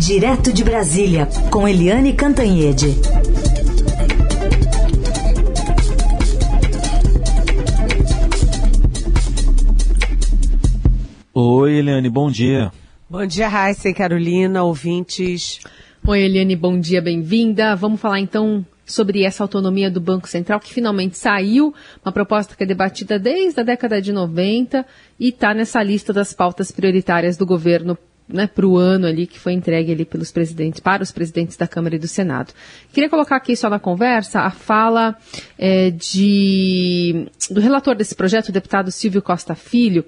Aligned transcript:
Direto 0.00 0.50
de 0.50 0.64
Brasília, 0.64 1.28
com 1.50 1.68
Eliane 1.68 2.14
Cantanhede. 2.14 2.86
Oi, 11.34 11.72
Eliane, 11.74 12.08
bom 12.08 12.30
dia. 12.30 12.72
Bom 13.10 13.26
dia, 13.26 13.46
Raíssa 13.46 13.90
e 13.90 13.94
Carolina, 13.94 14.64
ouvintes. 14.64 15.60
Oi, 16.06 16.22
Eliane, 16.22 16.56
bom 16.56 16.80
dia, 16.80 17.02
bem-vinda. 17.02 17.76
Vamos 17.76 18.00
falar 18.00 18.20
então 18.20 18.64
sobre 18.86 19.22
essa 19.22 19.44
autonomia 19.44 19.90
do 19.90 20.00
Banco 20.00 20.26
Central, 20.26 20.60
que 20.60 20.72
finalmente 20.72 21.18
saiu, 21.18 21.74
uma 22.02 22.10
proposta 22.10 22.56
que 22.56 22.64
é 22.64 22.66
debatida 22.66 23.18
desde 23.18 23.60
a 23.60 23.62
década 23.62 24.00
de 24.00 24.14
90 24.14 24.84
e 25.18 25.28
está 25.28 25.52
nessa 25.52 25.82
lista 25.82 26.10
das 26.10 26.32
pautas 26.32 26.72
prioritárias 26.72 27.36
do 27.36 27.44
governo 27.44 27.98
né, 28.32 28.46
para 28.46 28.66
o 28.66 28.76
ano 28.76 29.06
ali 29.06 29.26
que 29.26 29.38
foi 29.38 29.52
entregue 29.52 29.92
ali 29.92 30.04
pelos 30.04 30.30
presidentes, 30.30 30.80
para 30.80 31.02
os 31.02 31.10
presidentes 31.10 31.56
da 31.56 31.66
Câmara 31.66 31.96
e 31.96 31.98
do 31.98 32.08
Senado. 32.08 32.52
Queria 32.92 33.08
colocar 33.08 33.36
aqui 33.36 33.56
só 33.56 33.68
na 33.68 33.78
conversa 33.78 34.40
a 34.40 34.50
fala 34.50 35.16
é, 35.58 35.90
de, 35.90 37.26
do 37.50 37.60
relator 37.60 37.94
desse 37.94 38.14
projeto, 38.14 38.48
o 38.48 38.52
deputado 38.52 38.90
Silvio 38.90 39.22
Costa 39.22 39.54
Filho, 39.54 40.04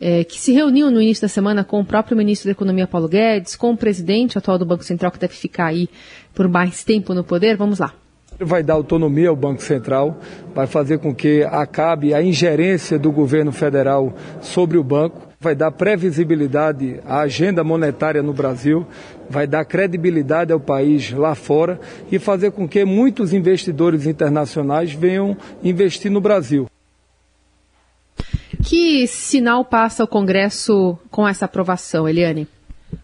é, 0.00 0.24
que 0.24 0.38
se 0.38 0.52
reuniu 0.52 0.90
no 0.90 1.00
início 1.00 1.22
da 1.22 1.28
semana 1.28 1.64
com 1.64 1.80
o 1.80 1.84
próprio 1.84 2.16
ministro 2.16 2.48
da 2.48 2.52
Economia, 2.52 2.86
Paulo 2.86 3.08
Guedes, 3.08 3.56
com 3.56 3.72
o 3.72 3.76
presidente 3.76 4.36
atual 4.36 4.58
do 4.58 4.66
Banco 4.66 4.84
Central, 4.84 5.10
que 5.10 5.18
deve 5.18 5.34
ficar 5.34 5.66
aí 5.66 5.88
por 6.34 6.48
mais 6.48 6.84
tempo 6.84 7.14
no 7.14 7.24
poder. 7.24 7.56
Vamos 7.56 7.78
lá. 7.78 7.94
Vai 8.38 8.62
dar 8.62 8.74
autonomia 8.74 9.30
ao 9.30 9.36
Banco 9.36 9.62
Central, 9.62 10.20
vai 10.54 10.66
fazer 10.66 10.98
com 10.98 11.14
que 11.14 11.42
acabe 11.44 12.12
a 12.12 12.22
ingerência 12.22 12.98
do 12.98 13.10
governo 13.10 13.50
federal 13.50 14.14
sobre 14.42 14.76
o 14.76 14.84
banco 14.84 15.25
vai 15.46 15.54
dar 15.54 15.70
previsibilidade 15.70 16.98
à 17.06 17.20
agenda 17.20 17.62
monetária 17.62 18.20
no 18.20 18.32
Brasil, 18.32 18.84
vai 19.30 19.46
dar 19.46 19.64
credibilidade 19.64 20.52
ao 20.52 20.58
país 20.58 21.12
lá 21.12 21.36
fora 21.36 21.78
e 22.10 22.18
fazer 22.18 22.50
com 22.50 22.66
que 22.66 22.84
muitos 22.84 23.32
investidores 23.32 24.06
internacionais 24.06 24.92
venham 24.92 25.36
investir 25.62 26.10
no 26.10 26.20
Brasil. 26.20 26.66
Que 28.64 29.06
sinal 29.06 29.64
passa 29.64 30.02
o 30.02 30.08
Congresso 30.08 30.98
com 31.12 31.28
essa 31.28 31.44
aprovação, 31.44 32.08
Eliane? 32.08 32.48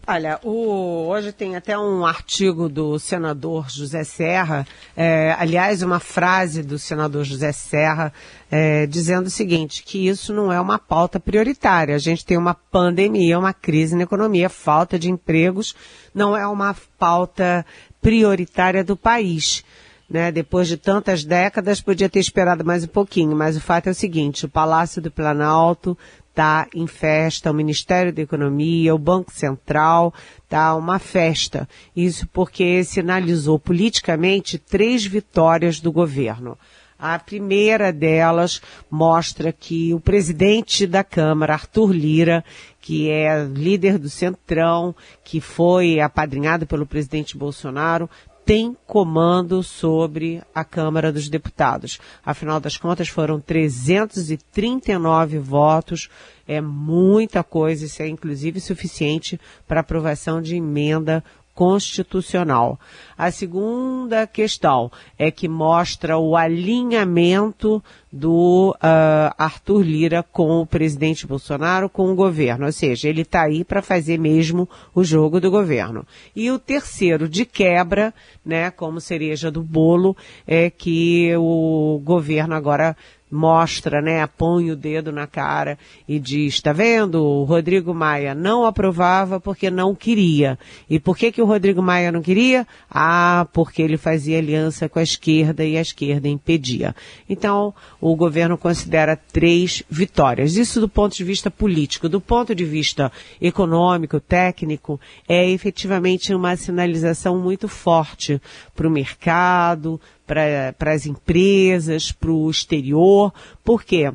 Olha, 0.05 0.39
o, 0.43 1.07
hoje 1.07 1.31
tem 1.31 1.55
até 1.55 1.77
um 1.77 2.05
artigo 2.05 2.67
do 2.67 2.99
senador 2.99 3.69
José 3.69 4.03
Serra, 4.03 4.67
é, 4.95 5.35
aliás, 5.39 5.81
uma 5.81 5.99
frase 5.99 6.61
do 6.61 6.77
senador 6.77 7.23
José 7.23 7.51
Serra, 7.51 8.11
é, 8.51 8.85
dizendo 8.85 9.27
o 9.27 9.31
seguinte, 9.31 9.83
que 9.83 10.07
isso 10.07 10.33
não 10.33 10.51
é 10.51 10.59
uma 10.59 10.77
pauta 10.77 11.19
prioritária. 11.19 11.95
A 11.95 11.99
gente 11.99 12.25
tem 12.25 12.37
uma 12.37 12.53
pandemia, 12.53 13.39
uma 13.39 13.53
crise 13.53 13.95
na 13.95 14.03
economia, 14.03 14.49
falta 14.49 14.99
de 14.99 15.09
empregos, 15.09 15.75
não 16.13 16.35
é 16.35 16.45
uma 16.45 16.75
pauta 16.97 17.65
prioritária 18.01 18.83
do 18.83 18.97
país. 18.97 19.63
Né, 20.09 20.31
depois 20.31 20.67
de 20.67 20.77
tantas 20.77 21.23
décadas, 21.23 21.81
podia 21.81 22.09
ter 22.09 22.19
esperado 22.19 22.63
mais 22.63 22.83
um 22.83 22.87
pouquinho, 22.87 23.35
mas 23.35 23.57
o 23.57 23.61
fato 23.61 23.87
é 23.87 23.91
o 23.91 23.95
seguinte, 23.95 24.45
o 24.45 24.49
Palácio 24.49 25.01
do 25.01 25.09
Planalto 25.09 25.97
está 26.33 26.67
em 26.73 26.87
festa, 26.87 27.51
o 27.51 27.53
Ministério 27.53 28.11
da 28.11 28.23
Economia, 28.23 28.93
o 28.93 28.97
Banco 28.97 29.31
Central, 29.31 30.11
tá 30.49 30.75
uma 30.75 30.97
festa. 30.97 31.69
Isso 31.95 32.27
porque 32.33 32.83
sinalizou 32.83 33.59
politicamente 33.59 34.57
três 34.57 35.05
vitórias 35.05 35.79
do 35.79 35.91
governo. 35.91 36.57
A 36.97 37.19
primeira 37.19 37.91
delas 37.93 38.61
mostra 38.89 39.51
que 39.51 39.93
o 39.93 39.99
presidente 39.99 40.87
da 40.87 41.03
Câmara, 41.03 41.53
Arthur 41.53 41.91
Lira, 41.91 42.43
que 42.81 43.09
é 43.11 43.43
líder 43.43 43.99
do 43.99 44.09
Centrão, 44.09 44.95
que 45.23 45.39
foi 45.39 45.99
apadrinhado 45.99 46.65
pelo 46.65 46.85
presidente 46.85 47.37
Bolsonaro, 47.37 48.09
tem 48.45 48.75
comando 48.85 49.63
sobre 49.63 50.41
a 50.53 50.63
Câmara 50.63 51.11
dos 51.11 51.29
Deputados. 51.29 51.99
Afinal 52.25 52.59
das 52.59 52.77
contas, 52.77 53.07
foram 53.07 53.39
339 53.39 55.39
votos, 55.39 56.09
é 56.47 56.59
muita 56.59 57.43
coisa, 57.43 57.85
isso 57.85 58.01
é 58.01 58.07
inclusive 58.07 58.59
suficiente 58.59 59.39
para 59.67 59.79
aprovação 59.79 60.41
de 60.41 60.55
emenda 60.55 61.23
constitucional. 61.53 62.79
A 63.17 63.31
segunda 63.31 64.25
questão 64.25 64.91
é 65.17 65.29
que 65.29 65.47
mostra 65.47 66.17
o 66.17 66.35
alinhamento 66.35 67.83
do 68.15 68.75
uh, 68.75 69.33
Arthur 69.39 69.81
Lira 69.81 70.21
com 70.21 70.61
o 70.61 70.67
presidente 70.67 71.25
Bolsonaro, 71.25 71.89
com 71.89 72.11
o 72.11 72.15
governo. 72.15 72.67
Ou 72.67 72.71
seja, 72.71 73.09
ele 73.09 73.23
está 73.23 73.41
aí 73.41 73.63
para 73.63 73.81
fazer 73.81 74.19
mesmo 74.19 74.69
o 74.93 75.03
jogo 75.03 75.41
do 75.41 75.49
governo. 75.49 76.05
E 76.35 76.51
o 76.51 76.59
terceiro, 76.59 77.27
de 77.27 77.43
quebra, 77.43 78.13
né, 78.45 78.69
como 78.69 79.01
cereja 79.01 79.49
do 79.49 79.63
bolo, 79.63 80.15
é 80.45 80.69
que 80.69 81.35
o 81.37 81.99
governo 82.03 82.53
agora 82.53 82.95
mostra, 83.33 84.01
né, 84.01 84.25
põe 84.27 84.69
o 84.69 84.75
dedo 84.75 85.11
na 85.11 85.25
cara 85.25 85.77
e 86.07 86.19
diz, 86.19 86.53
está 86.53 86.71
vendo, 86.71 87.23
o 87.23 87.43
Rodrigo 87.43 87.93
Maia 87.93 88.35
não 88.35 88.63
aprovava 88.65 89.39
porque 89.39 89.71
não 89.71 89.95
queria. 89.95 90.57
E 90.87 90.99
por 90.99 91.17
que 91.17 91.31
que 91.31 91.41
o 91.41 91.45
Rodrigo 91.45 91.81
Maia 91.81 92.11
não 92.11 92.21
queria? 92.21 92.67
Ah, 92.89 93.47
porque 93.51 93.81
ele 93.81 93.97
fazia 93.97 94.37
aliança 94.37 94.87
com 94.87 94.99
a 94.99 95.03
esquerda 95.03 95.65
e 95.65 95.75
a 95.75 95.81
esquerda 95.81 96.27
impedia. 96.27 96.95
Então, 97.27 97.73
o 98.05 98.17
governo 98.17 98.57
considera 98.57 99.15
três 99.15 99.81
vitórias. 99.89 100.57
Isso 100.57 100.81
do 100.81 100.89
ponto 100.89 101.15
de 101.15 101.23
vista 101.23 101.49
político. 101.49 102.09
Do 102.09 102.19
ponto 102.19 102.53
de 102.53 102.65
vista 102.65 103.09
econômico, 103.39 104.19
técnico, 104.19 104.99
é 105.25 105.49
efetivamente 105.49 106.33
uma 106.33 106.57
sinalização 106.57 107.39
muito 107.39 107.69
forte 107.69 108.41
para 108.75 108.89
o 108.89 108.91
mercado, 108.91 110.01
para 110.27 110.91
as 110.91 111.05
empresas, 111.05 112.11
para 112.11 112.29
o 112.29 112.51
exterior. 112.51 113.33
Por 113.63 113.85
quê? 113.85 114.11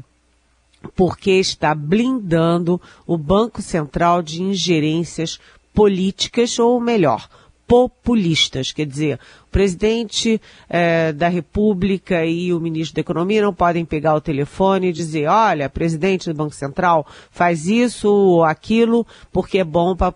Porque 0.95 1.31
está 1.31 1.75
blindando 1.75 2.79
o 3.07 3.17
Banco 3.17 3.63
Central 3.63 4.21
de 4.21 4.43
ingerências 4.43 5.41
políticas, 5.73 6.59
ou 6.59 6.79
melhor, 6.79 7.27
populistas. 7.69 8.73
Quer 8.73 8.87
dizer, 8.87 9.21
o 9.47 9.51
presidente 9.51 10.41
eh, 10.71 11.13
da 11.13 11.29
República 11.29 12.25
e 12.25 12.53
o 12.53 12.59
ministro 12.59 12.95
da 12.95 13.03
Economia 13.03 13.43
não 13.43 13.53
podem 13.53 13.85
pegar 13.85 14.15
o 14.15 14.21
telefone 14.23 14.89
e 14.89 14.93
dizer, 14.93 15.29
olha, 15.29 15.69
presidente 15.69 16.31
do 16.31 16.35
Banco 16.35 16.55
Central, 16.55 17.07
faz 17.31 17.67
isso 17.67 18.09
ou 18.09 18.43
aquilo 18.43 19.07
porque 19.31 19.59
é 19.59 19.65
bom 19.65 19.95
para 19.95 20.15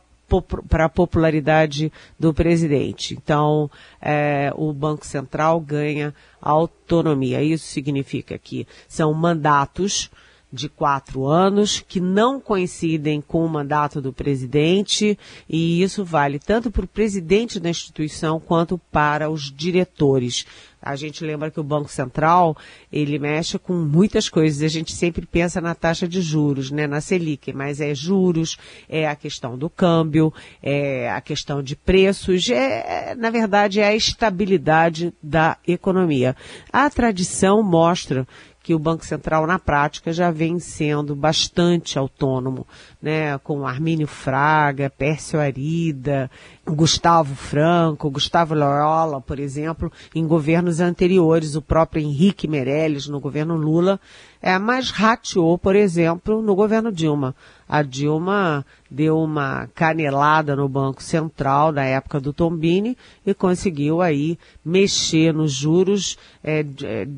para 0.67 0.87
a 0.87 0.89
popularidade 0.89 1.93
do 2.19 2.33
presidente. 2.33 3.13
Então, 3.13 3.71
é, 4.01 4.51
o 4.57 4.73
Banco 4.73 5.05
Central 5.05 5.61
ganha 5.61 6.15
autonomia. 6.41 7.43
Isso 7.43 7.67
significa 7.67 8.39
que 8.39 8.67
são 8.89 9.13
mandatos 9.13 10.11
de 10.53 10.69
quatro 10.69 11.27
anos 11.27 11.83
que 11.87 12.01
não 12.01 12.39
coincidem 12.39 13.21
com 13.21 13.45
o 13.45 13.49
mandato 13.49 14.01
do 14.01 14.13
presidente 14.13 15.19
e 15.49 15.83
isso 15.83 16.05
vale 16.05 16.39
tanto 16.39 16.71
para 16.71 16.85
o 16.85 16.89
presidente 16.89 17.59
da 17.59 17.71
instituição 17.71 18.39
quanto 18.39 18.79
para 18.91 19.31
os 19.31 19.51
diretores. 19.51 20.45
A 20.83 20.97
gente 20.97 21.25
lembra 21.25 21.49
que 21.49 21.61
o 21.61 21.65
Banco 21.65 21.89
Central, 21.89 22.57
ele 22.93 23.17
mexe 23.17 23.57
com 23.57 23.73
muitas 23.73 24.29
coisas. 24.29 24.63
A 24.63 24.69
gente 24.69 24.93
sempre 24.93 25.25
pensa 25.25 25.61
na 25.61 25.77
taxa 25.77 26.09
de 26.09 26.21
juros, 26.21 26.73
né, 26.73 26.89
na 26.89 27.01
Selic, 27.01 27.53
mas 27.53 27.81
é 27.81 27.95
juros, 27.95 28.59
é 28.89 29.07
a 29.07 29.15
questão 29.15 29.57
do 29.57 29.71
câmbio, 29.71 30.35
é 30.61 31.09
a 31.09 31.21
questão 31.21 31.63
de 31.63 31.77
preços, 31.77 32.51
é, 32.51 33.15
na 33.15 33.31
verdade, 33.31 33.79
é 33.79 33.87
a 33.87 33.95
estabilidade 33.95 35.15
da 35.23 35.57
economia. 35.69 36.35
A 36.73 36.91
tradição 36.91 37.63
mostra 37.63 38.27
que 38.63 38.75
o 38.75 38.79
Banco 38.79 39.05
Central, 39.05 39.47
na 39.47 39.59
prática, 39.59 40.13
já 40.13 40.31
vem 40.31 40.61
sendo 40.61 41.17
bastante 41.17 41.99
autônomo, 41.99 42.67
né, 43.01 43.37
com 43.39 43.67
Armínio 43.67 44.07
Fraga, 44.07 44.89
Pércio 44.89 45.41
Arida, 45.41 46.31
Gustavo 46.65 47.35
Franco, 47.35 48.11
Gustavo 48.11 48.55
Loyola, 48.55 49.21
por 49.21 49.41
exemplo, 49.41 49.91
em 50.15 50.27
governos 50.27 50.79
anteriores, 50.79 51.57
o 51.57 51.63
próprio 51.63 52.03
Henrique 52.03 52.47
Meirelles 52.47 53.09
no 53.09 53.19
governo 53.19 53.57
Lula, 53.57 53.99
é, 54.43 54.59
mas 54.59 54.91
rateou, 54.91 55.57
por 55.57 55.77
exemplo, 55.77 56.43
no 56.43 56.57
governo 56.57 56.91
Dilma. 56.91 57.33
A 57.69 57.81
Dilma 57.81 58.67
deu 58.91 59.19
uma 59.19 59.69
canelada 59.73 60.57
no 60.57 60.69
Banco 60.69 61.01
Central 61.01 61.71
na 61.71 61.85
época 61.85 62.21
do 62.21 62.33
Tombini 62.33 62.99
e 63.25 63.33
conseguiu 63.33 64.03
aí 64.03 64.37
mexer 64.65 65.33
nos 65.33 65.53
juros, 65.53 66.19
é, 66.43 66.67
é, 66.83 67.09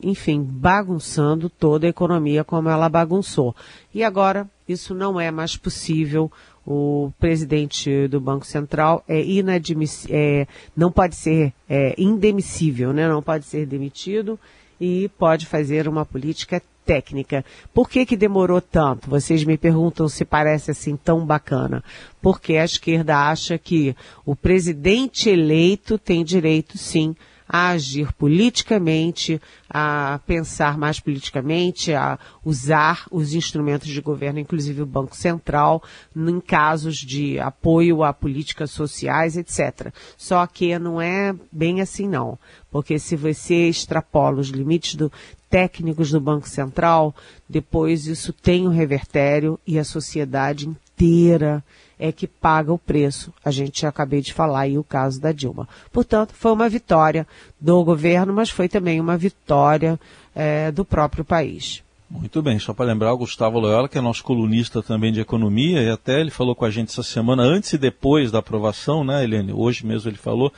enfim, 0.00 0.40
bagunçando 0.40 1.50
toda 1.50 1.86
a 1.86 1.90
economia 1.90 2.44
como 2.44 2.68
ela 2.68 2.88
bagunçou. 2.88 3.54
E 3.92 4.04
agora 4.04 4.48
isso 4.68 4.94
não 4.94 5.20
é 5.20 5.32
mais 5.32 5.56
possível 5.56 6.30
o 6.70 7.10
presidente 7.18 8.06
do 8.08 8.20
Banco 8.20 8.44
Central 8.44 9.02
é 9.08 9.24
inadmissível, 9.24 10.14
é, 10.14 10.46
não 10.76 10.92
pode 10.92 11.16
ser 11.16 11.50
é, 11.66 11.94
indemissível, 11.96 12.92
né? 12.92 13.08
não 13.08 13.22
pode 13.22 13.46
ser 13.46 13.64
demitido 13.64 14.38
e 14.80 15.08
pode 15.18 15.46
fazer 15.46 15.88
uma 15.88 16.04
política 16.04 16.62
técnica. 16.84 17.44
Por 17.74 17.88
que, 17.88 18.06
que 18.06 18.16
demorou 18.16 18.62
tanto? 18.62 19.10
Vocês 19.10 19.44
me 19.44 19.58
perguntam 19.58 20.08
se 20.08 20.24
parece 20.24 20.70
assim 20.70 20.96
tão 20.96 21.26
bacana. 21.26 21.84
Porque 22.22 22.56
a 22.56 22.64
esquerda 22.64 23.28
acha 23.28 23.58
que 23.58 23.94
o 24.24 24.34
presidente 24.34 25.28
eleito 25.28 25.98
tem 25.98 26.24
direito, 26.24 26.78
sim, 26.78 27.14
a 27.48 27.68
agir 27.70 28.12
politicamente, 28.12 29.40
a 29.70 30.20
pensar 30.26 30.76
mais 30.76 31.00
politicamente, 31.00 31.94
a 31.94 32.18
usar 32.44 33.06
os 33.10 33.32
instrumentos 33.32 33.88
de 33.88 34.00
governo, 34.00 34.38
inclusive 34.38 34.82
o 34.82 34.86
Banco 34.86 35.16
Central, 35.16 35.82
em 36.14 36.40
casos 36.40 36.96
de 36.96 37.38
apoio 37.38 38.02
a 38.02 38.12
políticas 38.12 38.70
sociais, 38.70 39.36
etc. 39.36 39.92
Só 40.16 40.46
que 40.46 40.78
não 40.78 41.00
é 41.00 41.34
bem 41.50 41.80
assim 41.80 42.06
não, 42.06 42.38
porque 42.70 42.98
se 42.98 43.16
você 43.16 43.68
extrapola 43.68 44.40
os 44.40 44.48
limites 44.48 44.94
do 44.94 45.10
técnicos 45.48 46.10
do 46.10 46.20
Banco 46.20 46.46
Central, 46.46 47.14
depois 47.48 48.06
isso 48.06 48.32
tem 48.32 48.68
um 48.68 48.70
revertério 48.70 49.58
e 49.66 49.78
a 49.78 49.84
sociedade 49.84 50.68
inteira 50.68 51.64
é 51.98 52.12
que 52.12 52.26
paga 52.26 52.72
o 52.72 52.78
preço. 52.78 53.32
A 53.44 53.50
gente 53.50 53.86
acabei 53.86 54.20
de 54.20 54.32
falar 54.32 54.60
aí 54.60 54.78
o 54.78 54.84
caso 54.84 55.20
da 55.20 55.32
Dilma. 55.32 55.68
Portanto, 55.92 56.32
foi 56.34 56.52
uma 56.52 56.68
vitória 56.68 57.26
do 57.60 57.82
governo, 57.84 58.32
mas 58.32 58.50
foi 58.50 58.68
também 58.68 59.00
uma 59.00 59.16
vitória 59.16 59.98
é, 60.34 60.70
do 60.70 60.84
próprio 60.84 61.24
país. 61.24 61.82
Muito 62.10 62.40
bem, 62.40 62.58
só 62.58 62.72
para 62.72 62.86
lembrar, 62.86 63.12
o 63.12 63.18
Gustavo 63.18 63.58
Loyola, 63.58 63.88
que 63.88 63.98
é 63.98 64.00
nosso 64.00 64.24
colunista 64.24 64.82
também 64.82 65.12
de 65.12 65.20
economia, 65.20 65.82
e 65.82 65.90
até 65.90 66.20
ele 66.20 66.30
falou 66.30 66.54
com 66.54 66.64
a 66.64 66.70
gente 66.70 66.90
essa 66.90 67.02
semana, 67.02 67.42
antes 67.42 67.74
e 67.74 67.78
depois 67.78 68.30
da 68.30 68.38
aprovação, 68.38 69.04
né, 69.04 69.22
Helene? 69.22 69.52
Hoje 69.52 69.84
mesmo 69.84 70.08
ele 70.08 70.16
falou, 70.16 70.50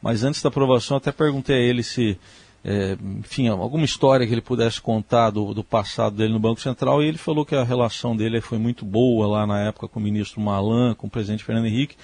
mas 0.00 0.22
antes 0.22 0.40
da 0.40 0.48
aprovação, 0.48 0.96
até 0.96 1.10
perguntei 1.10 1.56
a 1.56 1.60
ele 1.60 1.82
se 1.82 2.16
é, 2.64 2.96
enfim, 3.18 3.48
alguma 3.48 3.84
história 3.84 4.26
que 4.26 4.32
ele 4.32 4.40
pudesse 4.40 4.80
contar 4.80 5.30
do, 5.30 5.52
do, 5.52 5.64
passado 5.64 6.16
dele 6.16 6.32
no 6.32 6.38
Banco 6.38 6.60
Central, 6.60 7.02
e 7.02 7.08
ele 7.08 7.18
falou 7.18 7.44
que 7.44 7.56
a 7.56 7.64
relação 7.64 8.16
dele 8.16 8.40
foi 8.40 8.58
muito 8.58 8.84
boa 8.84 9.26
lá 9.26 9.46
na 9.46 9.60
época 9.60 9.88
com 9.88 9.98
o 9.98 10.02
ministro 10.02 10.40
Malan, 10.40 10.94
com 10.94 11.08
o 11.08 11.10
presidente 11.10 11.42
Fernando 11.42 11.66
Henrique, 11.66 11.96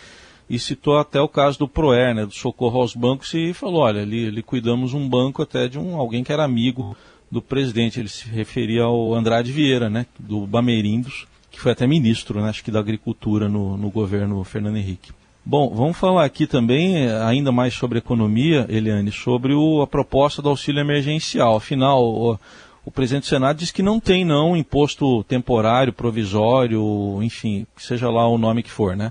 e 0.50 0.58
citou 0.58 0.98
até 0.98 1.20
o 1.20 1.28
caso 1.28 1.58
do 1.58 1.68
Proer, 1.68 2.14
né, 2.14 2.26
do 2.26 2.32
socorro 2.32 2.80
aos 2.80 2.94
bancos, 2.94 3.32
e 3.34 3.52
falou, 3.52 3.82
olha, 3.82 4.02
ali, 4.02 4.42
cuidamos 4.42 4.94
um 4.94 5.08
banco 5.08 5.42
até 5.42 5.68
de 5.68 5.78
um 5.78 5.96
alguém 5.96 6.24
que 6.24 6.32
era 6.32 6.44
amigo 6.44 6.96
do 7.30 7.42
presidente, 7.42 8.00
ele 8.00 8.08
se 8.08 8.26
referia 8.28 8.82
ao 8.82 9.14
Andrade 9.14 9.52
Vieira, 9.52 9.88
né, 9.88 10.06
do 10.18 10.46
Bamerindos, 10.46 11.26
que 11.50 11.60
foi 11.60 11.72
até 11.72 11.86
ministro, 11.86 12.40
né, 12.40 12.48
acho 12.48 12.64
que 12.64 12.70
da 12.70 12.80
agricultura 12.80 13.48
no, 13.48 13.76
no 13.76 13.90
governo 13.90 14.42
Fernando 14.42 14.76
Henrique. 14.76 15.12
Bom, 15.50 15.74
vamos 15.74 15.96
falar 15.96 16.26
aqui 16.26 16.46
também, 16.46 17.06
eh, 17.06 17.22
ainda 17.22 17.50
mais 17.50 17.72
sobre 17.72 17.96
economia, 17.96 18.66
Eliane, 18.68 19.10
sobre 19.10 19.54
o, 19.54 19.80
a 19.80 19.86
proposta 19.86 20.42
do 20.42 20.50
auxílio 20.50 20.78
emergencial. 20.78 21.56
Afinal, 21.56 22.04
o, 22.04 22.38
o 22.84 22.90
presidente 22.90 23.22
do 23.22 23.28
Senado 23.28 23.56
diz 23.56 23.70
que 23.70 23.82
não 23.82 23.98
tem 23.98 24.26
não 24.26 24.54
imposto 24.54 25.24
temporário, 25.24 25.90
provisório, 25.90 27.18
enfim, 27.22 27.66
seja 27.78 28.10
lá 28.10 28.28
o 28.28 28.36
nome 28.36 28.62
que 28.62 28.70
for, 28.70 28.94
né? 28.94 29.10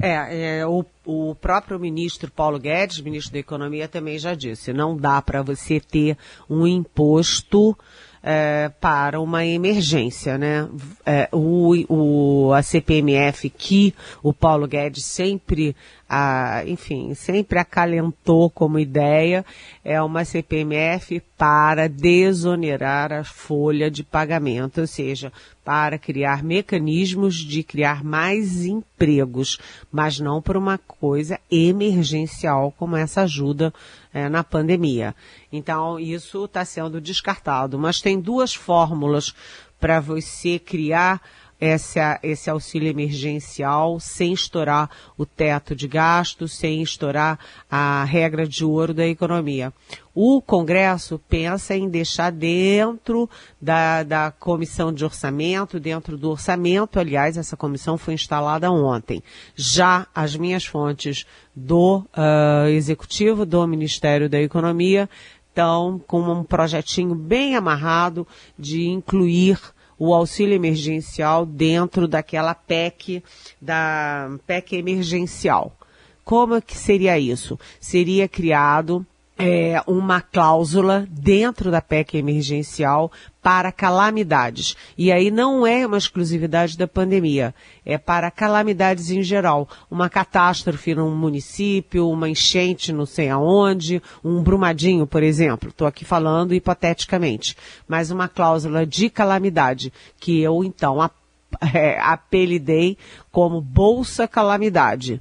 É, 0.00 0.60
é 0.60 0.66
o, 0.66 0.82
o, 1.04 1.34
próprio 1.34 1.78
ministro 1.78 2.30
Paulo 2.30 2.58
Guedes, 2.58 2.98
ministro 2.98 3.34
da 3.34 3.40
Economia, 3.40 3.86
também 3.86 4.18
já 4.18 4.34
disse, 4.34 4.72
não 4.72 4.96
dá 4.96 5.20
para 5.20 5.42
você 5.42 5.78
ter 5.78 6.16
um 6.48 6.66
imposto 6.66 7.76
é, 8.22 8.70
para 8.80 9.20
uma 9.20 9.44
emergência, 9.44 10.36
né? 10.36 10.68
É, 11.04 11.28
o, 11.32 11.74
o, 11.88 12.52
a 12.52 12.62
CPMF 12.62 13.48
que 13.50 13.94
o 14.22 14.32
Paulo 14.32 14.66
Guedes 14.66 15.04
sempre, 15.04 15.74
a, 16.12 16.64
enfim, 16.66 17.14
sempre 17.14 17.56
acalentou 17.56 18.50
como 18.50 18.80
ideia, 18.80 19.46
é 19.84 20.02
uma 20.02 20.24
CPMF 20.24 21.22
para 21.38 21.88
desonerar 21.88 23.12
a 23.12 23.22
folha 23.22 23.88
de 23.88 24.02
pagamento, 24.02 24.80
ou 24.80 24.88
seja, 24.88 25.32
para 25.64 25.98
criar 25.98 26.42
mecanismos 26.42 27.36
de 27.36 27.62
criar 27.62 28.02
mais 28.02 28.64
empregos, 28.64 29.56
mas 29.92 30.18
não 30.18 30.42
por 30.42 30.56
uma 30.56 30.78
coisa 30.78 31.38
emergencial 31.48 32.74
como 32.76 32.96
essa 32.96 33.22
ajuda 33.22 33.72
é, 34.12 34.28
na 34.28 34.42
pandemia. 34.42 35.14
Então, 35.52 35.96
isso 36.00 36.44
está 36.44 36.64
sendo 36.64 37.00
descartado. 37.00 37.78
Mas 37.78 38.00
tem 38.00 38.20
duas 38.20 38.52
fórmulas 38.52 39.32
para 39.78 40.00
você 40.00 40.58
criar 40.58 41.22
essa, 41.60 42.18
esse 42.22 42.48
auxílio 42.48 42.88
emergencial 42.88 44.00
sem 44.00 44.32
estourar 44.32 44.88
o 45.16 45.26
teto 45.26 45.76
de 45.76 45.86
gastos, 45.86 46.56
sem 46.56 46.80
estourar 46.80 47.38
a 47.70 48.02
regra 48.04 48.46
de 48.46 48.64
ouro 48.64 48.94
da 48.94 49.06
economia. 49.06 49.72
O 50.14 50.40
Congresso 50.40 51.20
pensa 51.28 51.76
em 51.76 51.88
deixar 51.88 52.32
dentro 52.32 53.28
da, 53.60 54.02
da 54.02 54.30
comissão 54.30 54.92
de 54.92 55.04
orçamento, 55.04 55.78
dentro 55.78 56.16
do 56.16 56.30
orçamento, 56.30 56.98
aliás, 56.98 57.36
essa 57.36 57.56
comissão 57.56 57.96
foi 57.96 58.14
instalada 58.14 58.70
ontem. 58.72 59.22
Já 59.54 60.06
as 60.14 60.34
minhas 60.34 60.64
fontes 60.64 61.26
do 61.54 61.98
uh, 62.16 62.68
Executivo, 62.68 63.44
do 63.44 63.66
Ministério 63.66 64.28
da 64.28 64.40
Economia, 64.40 65.08
estão 65.48 66.00
com 66.06 66.22
um 66.22 66.42
projetinho 66.42 67.14
bem 67.14 67.54
amarrado 67.54 68.26
de 68.58 68.88
incluir 68.88 69.58
o 70.00 70.14
auxílio 70.14 70.54
emergencial 70.54 71.44
dentro 71.44 72.08
daquela 72.08 72.54
PEC, 72.54 73.22
da 73.60 74.30
PEC 74.46 74.76
emergencial. 74.76 75.76
Como 76.24 76.62
que 76.62 76.74
seria 76.74 77.18
isso? 77.18 77.60
Seria 77.78 78.26
criado 78.26 79.06
é, 79.40 79.82
uma 79.86 80.20
cláusula 80.20 81.06
dentro 81.10 81.70
da 81.70 81.80
PEC 81.80 82.16
emergencial 82.16 83.10
para 83.42 83.72
calamidades. 83.72 84.76
E 84.96 85.10
aí 85.10 85.30
não 85.30 85.66
é 85.66 85.86
uma 85.86 85.96
exclusividade 85.96 86.76
da 86.76 86.86
pandemia, 86.86 87.54
é 87.84 87.96
para 87.96 88.30
calamidades 88.30 89.10
em 89.10 89.22
geral. 89.22 89.68
Uma 89.90 90.10
catástrofe 90.10 90.94
num 90.94 91.14
município, 91.14 92.08
uma 92.08 92.28
enchente 92.28 92.92
não 92.92 93.06
sei 93.06 93.30
aonde, 93.30 94.02
um 94.22 94.42
brumadinho, 94.42 95.06
por 95.06 95.22
exemplo. 95.22 95.70
Estou 95.70 95.86
aqui 95.86 96.04
falando 96.04 96.54
hipoteticamente. 96.54 97.56
Mas 97.88 98.10
uma 98.10 98.28
cláusula 98.28 98.86
de 98.86 99.08
calamidade 99.08 99.92
que 100.18 100.40
eu 100.40 100.62
então 100.62 101.00
é, 101.74 101.98
apelidei 102.00 102.96
como 103.30 103.60
Bolsa 103.60 104.26
Calamidade. 104.26 105.20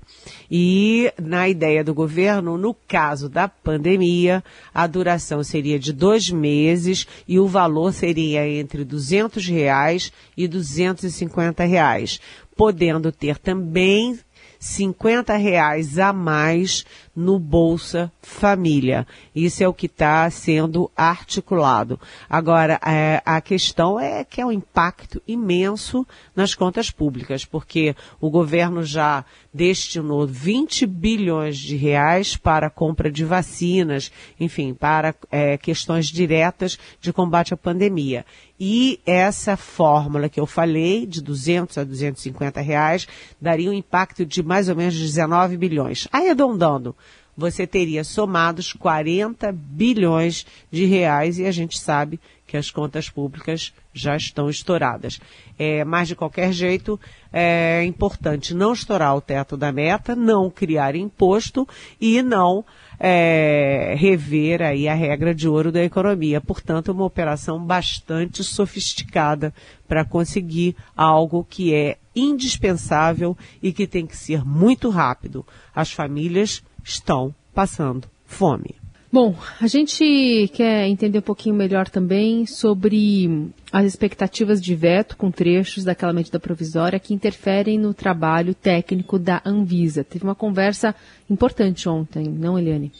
E 0.50 1.12
na 1.22 1.50
ideia 1.50 1.84
do 1.84 1.94
governo, 1.94 2.58
no 2.58 2.74
caso 2.74 3.30
da 3.30 3.48
pandemia, 3.48 4.44
a 4.74 4.88
duração 4.88 5.44
seria 5.44 5.78
de 5.78 5.92
dois 5.92 6.30
meses 6.30 7.06
e 7.28 7.40
o 7.40 7.48
valor 7.48 7.94
seria 7.94 8.48
entre 8.48 8.84
200 8.84 9.46
reais 9.48 10.12
e 10.36 10.48
250 10.48 11.64
reais, 11.66 12.20
podendo 12.56 13.12
ter 13.12 13.38
também 13.38 14.18
50 14.60 15.38
reais 15.38 15.98
a 15.98 16.12
mais 16.12 16.86
no 17.20 17.38
Bolsa 17.38 18.10
Família. 18.22 19.06
Isso 19.36 19.62
é 19.62 19.68
o 19.68 19.74
que 19.74 19.88
está 19.88 20.30
sendo 20.30 20.90
articulado. 20.96 22.00
Agora, 22.30 22.80
é, 22.86 23.22
a 23.26 23.42
questão 23.42 24.00
é 24.00 24.24
que 24.24 24.40
é 24.40 24.46
um 24.46 24.52
impacto 24.52 25.22
imenso 25.28 26.08
nas 26.34 26.56
contas 26.56 26.90
públicas, 26.90 27.44
porque 27.44 27.94
o 28.22 28.30
governo 28.30 28.84
já 28.84 29.26
destinou 29.54 30.26
20 30.26 30.86
bilhões 30.86 31.58
de 31.58 31.76
reais 31.76 32.38
para 32.38 32.70
compra 32.70 33.12
de 33.12 33.26
vacinas, 33.26 34.12
enfim, 34.40 34.74
para 34.74 35.14
é, 35.30 35.58
questões 35.58 36.08
diretas 36.08 36.80
de 37.02 37.12
combate 37.12 37.54
à 37.54 37.58
pandemia. 37.58 38.26
E 38.60 39.00
essa 39.06 39.56
fórmula 39.56 40.28
que 40.28 40.40
eu 40.40 40.46
falei, 40.46 41.06
de 41.06 41.22
200 41.22 41.78
a 41.78 41.84
250 41.86 42.60
reais, 42.60 43.08
daria 43.40 43.70
um 43.70 43.74
impacto 43.74 44.26
de 44.26 44.44
mais 44.44 44.68
ou 44.68 44.76
menos 44.76 45.00
19 45.00 45.56
bilhões. 45.56 46.08
Arredondando, 46.12 46.94
você 47.40 47.66
teria 47.66 48.04
somados 48.04 48.74
40 48.74 49.52
bilhões 49.54 50.46
de 50.70 50.86
reais 50.86 51.40
e 51.40 51.46
a 51.46 51.52
gente 51.52 51.80
sabe 51.80 52.20
que 52.46 52.58
as 52.58 52.70
contas 52.70 53.10
públicas 53.10 53.72
já 53.94 54.16
estão 54.18 54.50
estouradas. 54.50 55.20
É, 55.58 55.86
mas, 55.86 56.08
de 56.08 56.16
qualquer 56.16 56.52
jeito, 56.52 57.00
é 57.32 57.84
importante 57.86 58.54
não 58.54 58.74
estourar 58.74 59.16
o 59.16 59.22
teto 59.22 59.56
da 59.56 59.72
meta, 59.72 60.16
não 60.16 60.50
criar 60.50 60.96
imposto 60.96 61.68
e 62.02 62.22
não 62.24 62.66
é, 63.00 63.96
rever 63.98 64.62
aí 64.62 64.88
a 64.88 64.96
regra 64.96 65.34
de 65.34 65.48
ouro 65.48 65.72
da 65.72 65.84
economia. 65.84 66.42
Portanto, 66.42 66.92
uma 66.92 67.06
operação 67.06 67.64
bastante 67.64 68.44
sofisticada 68.44 69.54
para 69.88 70.04
conseguir 70.04 70.76
algo 70.98 71.46
que 71.48 71.74
é 71.74 71.98
indispensável 72.16 73.38
e 73.62 73.72
que 73.72 73.86
tem 73.86 74.08
que 74.08 74.18
ser 74.18 74.44
muito 74.44 74.90
rápido. 74.90 75.46
As 75.74 75.92
famílias 75.92 76.64
estão 76.90 77.34
passando 77.54 78.08
fome. 78.26 78.76
Bom, 79.12 79.36
a 79.60 79.66
gente 79.66 80.52
quer 80.54 80.88
entender 80.88 81.18
um 81.18 81.24
pouquinho 81.24 81.56
melhor 81.56 81.90
também 81.90 82.46
sobre 82.46 83.50
as 83.72 83.84
expectativas 83.86 84.62
de 84.62 84.76
veto 84.76 85.18
com 85.18 85.32
trechos 85.32 85.84
daquela 85.84 86.14
medida 86.14 86.40
provisória 86.40 87.00
que 87.00 87.14
interferem 87.14 87.80
no 87.80 87.92
trabalho 87.92 88.54
técnico 88.54 89.18
da 89.18 89.42
Anvisa. 89.44 90.04
Teve 90.04 90.26
uma 90.26 90.36
conversa 90.36 90.94
importante 91.28 91.90
ontem, 91.90 92.26
não, 92.26 92.58
Eliane? 92.58 92.92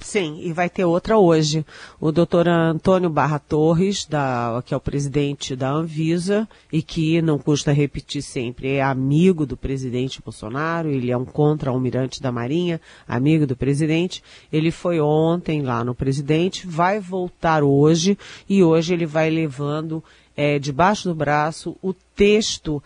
Sim, 0.00 0.40
e 0.42 0.52
vai 0.52 0.70
ter 0.70 0.84
outra 0.84 1.18
hoje. 1.18 1.64
O 2.00 2.12
doutor 2.12 2.48
Antônio 2.48 3.10
Barra 3.10 3.38
Torres, 3.38 4.06
da, 4.06 4.62
que 4.64 4.72
é 4.72 4.76
o 4.76 4.80
presidente 4.80 5.56
da 5.56 5.70
Anvisa, 5.70 6.48
e 6.72 6.82
que, 6.82 7.20
não 7.20 7.38
custa 7.38 7.72
repetir 7.72 8.22
sempre, 8.22 8.74
é 8.74 8.82
amigo 8.82 9.44
do 9.44 9.56
presidente 9.56 10.22
Bolsonaro, 10.22 10.88
ele 10.88 11.10
é 11.10 11.16
um 11.16 11.24
contra-almirante 11.24 12.22
da 12.22 12.30
Marinha, 12.30 12.80
amigo 13.06 13.46
do 13.46 13.56
presidente. 13.56 14.22
Ele 14.52 14.70
foi 14.70 15.00
ontem 15.00 15.62
lá 15.62 15.84
no 15.84 15.94
presidente, 15.94 16.66
vai 16.66 17.00
voltar 17.00 17.62
hoje, 17.62 18.16
e 18.48 18.62
hoje 18.62 18.94
ele 18.94 19.06
vai 19.06 19.28
levando 19.28 20.02
é, 20.36 20.58
debaixo 20.58 21.08
do 21.08 21.14
braço 21.14 21.76
o 21.82 21.92
texto 21.92 22.82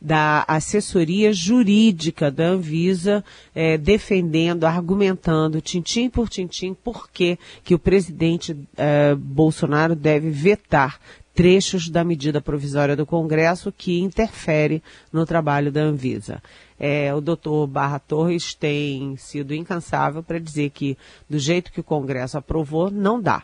da 0.00 0.44
assessoria 0.48 1.32
jurídica 1.32 2.30
da 2.30 2.44
Anvisa, 2.44 3.22
é, 3.54 3.76
defendendo, 3.76 4.64
argumentando, 4.64 5.60
tintim 5.60 6.08
por 6.08 6.28
tintim, 6.28 6.72
por 6.72 7.10
que 7.10 7.38
o 7.70 7.78
presidente 7.78 8.56
é, 8.76 9.14
Bolsonaro 9.14 9.94
deve 9.94 10.30
vetar 10.30 10.98
trechos 11.34 11.88
da 11.88 12.02
medida 12.02 12.40
provisória 12.40 12.96
do 12.96 13.06
Congresso 13.06 13.72
que 13.72 14.00
interfere 14.00 14.82
no 15.12 15.24
trabalho 15.24 15.70
da 15.70 15.82
Anvisa. 15.82 16.42
É, 16.78 17.14
o 17.14 17.20
doutor 17.20 17.66
Barra 17.66 17.98
Torres 17.98 18.54
tem 18.54 19.16
sido 19.16 19.54
incansável 19.54 20.22
para 20.22 20.38
dizer 20.38 20.70
que, 20.70 20.96
do 21.28 21.38
jeito 21.38 21.72
que 21.72 21.80
o 21.80 21.84
Congresso 21.84 22.38
aprovou, 22.38 22.90
não 22.90 23.20
dá 23.20 23.42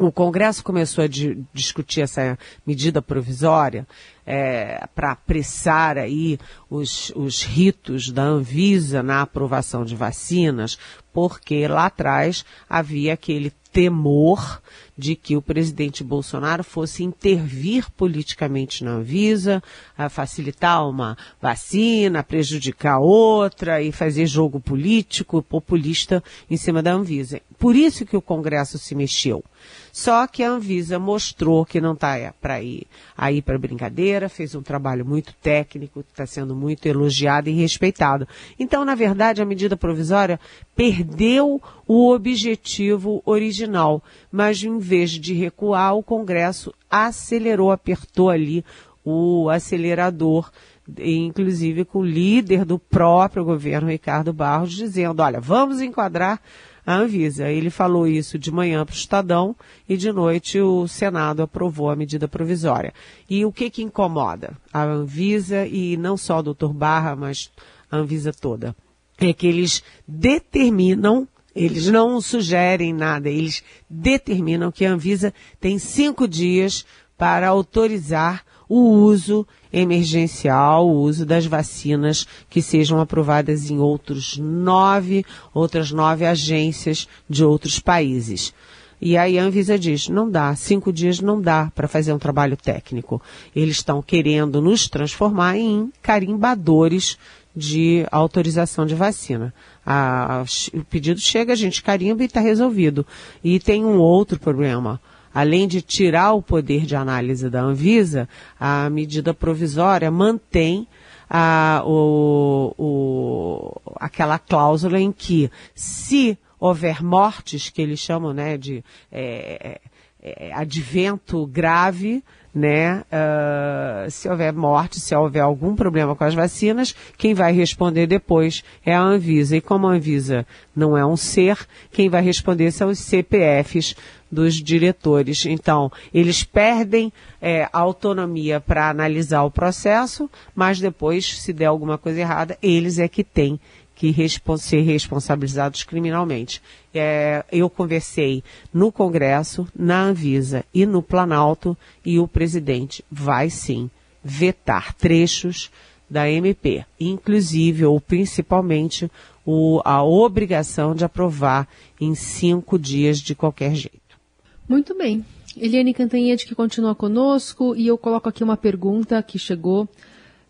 o 0.00 0.10
Congresso 0.10 0.64
começou 0.64 1.04
a 1.04 1.06
di 1.06 1.44
discutir 1.52 2.00
essa 2.00 2.38
medida 2.66 3.02
provisória 3.02 3.86
é, 4.24 4.86
para 4.94 5.12
apressar 5.12 5.98
aí 5.98 6.38
os, 6.70 7.12
os 7.14 7.42
ritos 7.42 8.10
da 8.10 8.22
Anvisa 8.22 9.02
na 9.02 9.20
aprovação 9.20 9.84
de 9.84 9.94
vacinas, 9.94 10.78
porque 11.12 11.68
lá 11.68 11.84
atrás 11.84 12.46
havia 12.66 13.12
aquele 13.12 13.52
temor 13.70 14.62
de 14.96 15.16
que 15.16 15.36
o 15.36 15.42
presidente 15.42 16.04
Bolsonaro 16.04 16.62
fosse 16.62 17.02
intervir 17.02 17.90
politicamente 17.92 18.84
na 18.84 18.92
Anvisa, 18.92 19.62
a 19.96 20.08
facilitar 20.08 20.88
uma 20.88 21.16
vacina, 21.40 22.22
prejudicar 22.22 22.98
outra 22.98 23.82
e 23.82 23.92
fazer 23.92 24.26
jogo 24.26 24.60
político, 24.60 25.42
populista 25.42 26.22
em 26.50 26.56
cima 26.56 26.82
da 26.82 26.92
Anvisa. 26.92 27.40
Por 27.58 27.76
isso 27.76 28.06
que 28.06 28.16
o 28.16 28.22
Congresso 28.22 28.78
se 28.78 28.94
mexeu. 28.94 29.44
Só 29.92 30.26
que 30.26 30.42
a 30.42 30.50
Anvisa 30.50 30.98
mostrou 30.98 31.66
que 31.66 31.80
não 31.80 31.92
está 31.92 32.32
para 32.40 32.62
ir 32.62 32.86
aí 33.16 33.42
para 33.42 33.58
brincadeira, 33.58 34.28
fez 34.28 34.54
um 34.54 34.62
trabalho 34.62 35.04
muito 35.04 35.34
técnico, 35.34 36.00
está 36.00 36.26
sendo 36.26 36.54
muito 36.54 36.86
elogiado 36.86 37.48
e 37.48 37.52
respeitado. 37.52 38.26
Então, 38.58 38.84
na 38.84 38.94
verdade, 38.94 39.42
a 39.42 39.44
medida 39.44 39.76
provisória 39.76 40.40
perdeu 40.74 41.60
o 41.86 42.10
objetivo 42.10 43.20
original, 43.26 44.02
mas 44.30 44.62
em 44.62 44.78
vez 44.80 45.10
de 45.10 45.34
recuar, 45.34 45.94
o 45.94 46.02
Congresso 46.02 46.74
acelerou, 46.90 47.70
apertou 47.70 48.30
ali 48.30 48.64
o 49.04 49.48
acelerador 49.48 50.50
inclusive 50.98 51.84
com 51.84 52.00
o 52.00 52.04
líder 52.04 52.64
do 52.64 52.78
próprio 52.78 53.44
governo, 53.44 53.88
Ricardo 53.88 54.32
Barros, 54.32 54.72
dizendo, 54.72 55.22
olha, 55.22 55.40
vamos 55.40 55.80
enquadrar 55.80 56.40
a 56.84 56.94
Anvisa. 56.94 57.48
Ele 57.48 57.70
falou 57.70 58.06
isso 58.06 58.38
de 58.38 58.50
manhã 58.50 58.84
para 58.84 58.92
o 58.92 58.96
Estadão 58.96 59.54
e 59.88 59.96
de 59.96 60.12
noite 60.12 60.60
o 60.60 60.88
Senado 60.88 61.42
aprovou 61.42 61.90
a 61.90 61.96
medida 61.96 62.26
provisória. 62.26 62.92
E 63.28 63.44
o 63.44 63.52
que 63.52 63.70
que 63.70 63.82
incomoda 63.82 64.56
a 64.72 64.82
Anvisa 64.82 65.66
e 65.66 65.96
não 65.96 66.16
só 66.16 66.38
o 66.38 66.42
doutor 66.42 66.72
Barra, 66.72 67.14
mas 67.14 67.50
a 67.90 67.96
Anvisa 67.96 68.32
toda? 68.32 68.74
É 69.18 69.32
que 69.32 69.46
eles 69.46 69.82
determinam 70.08 71.28
eles 71.64 71.86
não 71.88 72.20
sugerem 72.20 72.92
nada, 72.92 73.28
eles 73.28 73.62
determinam 73.88 74.72
que 74.72 74.86
a 74.86 74.92
Anvisa 74.92 75.34
tem 75.60 75.78
cinco 75.78 76.26
dias 76.26 76.86
para 77.18 77.48
autorizar 77.48 78.42
o 78.66 78.78
uso 78.78 79.46
emergencial, 79.72 80.88
o 80.88 81.00
uso 81.00 81.26
das 81.26 81.44
vacinas 81.44 82.26
que 82.48 82.62
sejam 82.62 82.98
aprovadas 82.98 83.70
em 83.70 83.78
outros 83.78 84.38
nove, 84.38 85.24
outras 85.52 85.90
nove 85.90 86.24
agências 86.24 87.06
de 87.28 87.44
outros 87.44 87.78
países. 87.78 88.54
E 88.98 89.16
aí 89.16 89.38
a 89.38 89.42
Anvisa 89.42 89.78
diz, 89.78 90.08
não 90.08 90.30
dá, 90.30 90.54
cinco 90.54 90.92
dias 90.92 91.20
não 91.20 91.40
dá 91.40 91.70
para 91.74 91.88
fazer 91.88 92.12
um 92.12 92.18
trabalho 92.18 92.56
técnico. 92.56 93.20
Eles 93.56 93.76
estão 93.76 94.00
querendo 94.00 94.62
nos 94.62 94.88
transformar 94.88 95.56
em 95.56 95.92
carimbadores 96.00 97.18
de 97.54 98.06
autorização 98.10 98.86
de 98.86 98.94
vacina. 98.94 99.52
A, 99.84 100.44
o 100.74 100.84
pedido 100.84 101.20
chega, 101.20 101.52
a 101.52 101.56
gente 101.56 101.82
carimba 101.82 102.22
e 102.22 102.26
está 102.26 102.40
resolvido. 102.40 103.06
E 103.42 103.58
tem 103.58 103.84
um 103.84 103.98
outro 103.98 104.38
problema 104.38 105.00
além 105.32 105.68
de 105.68 105.80
tirar 105.80 106.32
o 106.32 106.42
poder 106.42 106.84
de 106.84 106.96
análise 106.96 107.48
da 107.48 107.60
Anvisa, 107.60 108.28
a 108.58 108.90
medida 108.90 109.32
provisória 109.32 110.10
mantém 110.10 110.86
a, 111.28 111.82
o, 111.86 112.74
o, 112.76 113.80
aquela 113.96 114.38
cláusula 114.38 114.98
em 114.98 115.12
que, 115.12 115.50
se 115.74 116.36
houver 116.58 117.02
mortes, 117.02 117.70
que 117.70 117.80
eles 117.80 118.00
chamam 118.00 118.32
né, 118.32 118.58
de 118.58 118.84
é, 119.10 119.78
é, 120.20 120.48
é 120.48 120.52
advento 120.52 121.46
grave, 121.46 122.24
né? 122.54 123.02
Uh, 123.02 124.10
se 124.10 124.28
houver 124.28 124.52
morte, 124.52 125.00
se 125.00 125.14
houver 125.14 125.40
algum 125.40 125.74
problema 125.74 126.16
com 126.16 126.24
as 126.24 126.34
vacinas, 126.34 126.94
quem 127.16 127.34
vai 127.34 127.52
responder 127.52 128.06
depois 128.06 128.64
é 128.84 128.94
a 128.94 129.00
Anvisa. 129.00 129.56
E 129.56 129.60
como 129.60 129.86
a 129.86 129.92
Anvisa 129.92 130.46
não 130.74 130.96
é 130.96 131.04
um 131.04 131.16
ser, 131.16 131.58
quem 131.92 132.08
vai 132.08 132.22
responder 132.22 132.70
são 132.70 132.88
os 132.88 132.98
CPFs 132.98 133.94
dos 134.30 134.54
diretores. 134.54 135.44
Então, 135.44 135.90
eles 136.14 136.44
perdem 136.44 137.12
é, 137.40 137.68
autonomia 137.72 138.60
para 138.60 138.88
analisar 138.88 139.42
o 139.42 139.50
processo, 139.50 140.30
mas 140.54 140.78
depois, 140.78 141.40
se 141.40 141.52
der 141.52 141.66
alguma 141.66 141.98
coisa 141.98 142.20
errada, 142.20 142.56
eles 142.62 142.98
é 142.98 143.08
que 143.08 143.24
têm 143.24 143.58
que 144.00 144.16
ser 144.58 144.80
responsabilizados 144.80 145.84
criminalmente. 145.84 146.62
É, 146.94 147.44
eu 147.52 147.68
conversei 147.68 148.42
no 148.72 148.90
Congresso, 148.90 149.68
na 149.76 150.04
Anvisa 150.04 150.64
e 150.72 150.86
no 150.86 151.02
Planalto 151.02 151.76
e 152.02 152.18
o 152.18 152.26
presidente 152.26 153.04
vai 153.12 153.50
sim 153.50 153.90
vetar 154.24 154.94
trechos 154.94 155.70
da 156.08 156.30
MP, 156.30 156.82
inclusive 156.98 157.84
ou 157.84 158.00
principalmente 158.00 159.10
o, 159.44 159.82
a 159.84 160.02
obrigação 160.02 160.94
de 160.94 161.04
aprovar 161.04 161.68
em 162.00 162.14
cinco 162.14 162.78
dias 162.78 163.18
de 163.18 163.34
qualquer 163.34 163.74
jeito. 163.74 164.18
Muito 164.66 164.96
bem. 164.96 165.22
Eliane 165.54 165.92
Cantanhede 165.92 166.46
que 166.46 166.54
continua 166.54 166.94
conosco 166.94 167.76
e 167.76 167.86
eu 167.86 167.98
coloco 167.98 168.30
aqui 168.30 168.42
uma 168.42 168.56
pergunta 168.56 169.22
que 169.22 169.38
chegou 169.38 169.86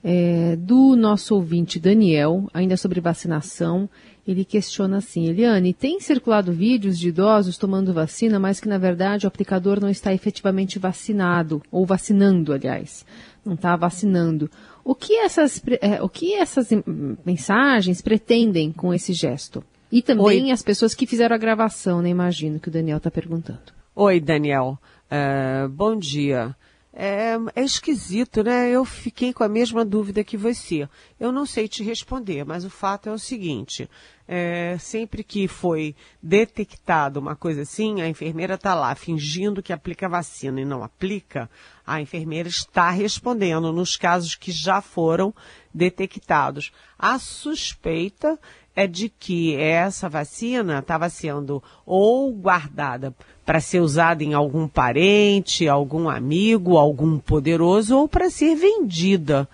é, 0.02 0.56
do 0.56 0.96
nosso 0.96 1.34
ouvinte 1.34 1.78
Daniel, 1.78 2.48
ainda 2.52 2.76
sobre 2.76 3.00
vacinação. 3.00 3.88
Ele 4.26 4.44
questiona 4.44 4.98
assim: 4.98 5.26
Eliane, 5.26 5.74
tem 5.74 6.00
circulado 6.00 6.52
vídeos 6.52 6.98
de 6.98 7.08
idosos 7.08 7.58
tomando 7.58 7.92
vacina, 7.92 8.38
mas 8.38 8.60
que 8.60 8.68
na 8.68 8.78
verdade 8.78 9.26
o 9.26 9.28
aplicador 9.28 9.80
não 9.80 9.88
está 9.88 10.12
efetivamente 10.12 10.78
vacinado, 10.78 11.62
ou 11.70 11.84
vacinando, 11.84 12.52
aliás, 12.52 13.04
não 13.44 13.54
está 13.54 13.76
vacinando. 13.76 14.50
O 14.84 14.94
que 14.94 15.14
essas, 15.16 15.62
é, 15.80 16.02
o 16.02 16.08
que 16.08 16.34
essas 16.34 16.68
mensagens 17.24 18.00
pretendem 18.00 18.72
com 18.72 18.94
esse 18.94 19.12
gesto? 19.12 19.62
E 19.92 20.00
também 20.02 20.44
Oi. 20.44 20.50
as 20.50 20.62
pessoas 20.62 20.94
que 20.94 21.06
fizeram 21.06 21.34
a 21.34 21.38
gravação, 21.38 22.00
né? 22.00 22.08
Imagino 22.08 22.60
que 22.60 22.68
o 22.68 22.72
Daniel 22.72 22.98
está 22.98 23.10
perguntando. 23.10 23.72
Oi, 23.94 24.20
Daniel. 24.20 24.78
Uh, 25.10 25.68
bom 25.68 25.96
dia. 25.96 26.54
É, 26.92 27.36
é, 27.54 27.62
esquisito, 27.62 28.42
né? 28.42 28.68
Eu 28.68 28.84
fiquei 28.84 29.32
com 29.32 29.44
a 29.44 29.48
mesma 29.48 29.84
dúvida 29.84 30.24
que 30.24 30.36
você. 30.36 30.88
Eu 31.20 31.30
não 31.30 31.46
sei 31.46 31.68
te 31.68 31.84
responder, 31.84 32.44
mas 32.44 32.64
o 32.64 32.70
fato 32.70 33.08
é 33.08 33.12
o 33.12 33.18
seguinte: 33.18 33.88
é, 34.26 34.76
sempre 34.78 35.22
que 35.22 35.46
foi 35.46 35.94
detectado 36.20 37.20
uma 37.20 37.36
coisa 37.36 37.62
assim, 37.62 38.00
a 38.00 38.08
enfermeira 38.08 38.54
está 38.54 38.74
lá 38.74 38.92
fingindo 38.96 39.62
que 39.62 39.72
aplica 39.72 40.08
vacina 40.08 40.60
e 40.60 40.64
não 40.64 40.82
aplica, 40.82 41.48
a 41.86 42.00
enfermeira 42.00 42.48
está 42.48 42.90
respondendo 42.90 43.72
nos 43.72 43.96
casos 43.96 44.34
que 44.34 44.50
já 44.50 44.80
foram 44.80 45.32
detectados. 45.72 46.72
A 46.98 47.18
suspeita 47.18 48.38
é 48.74 48.86
de 48.86 49.08
que 49.08 49.54
essa 49.56 50.08
vacina 50.08 50.78
estava 50.78 51.08
sendo 51.08 51.62
ou 51.84 52.32
guardada 52.32 53.14
para 53.44 53.60
ser 53.60 53.80
usada 53.80 54.22
em 54.22 54.32
algum 54.32 54.68
parente, 54.68 55.68
algum 55.68 56.08
amigo, 56.08 56.76
algum 56.76 57.18
poderoso 57.18 57.98
ou 57.98 58.08
para 58.08 58.30
ser 58.30 58.54
vendida. 58.54 59.48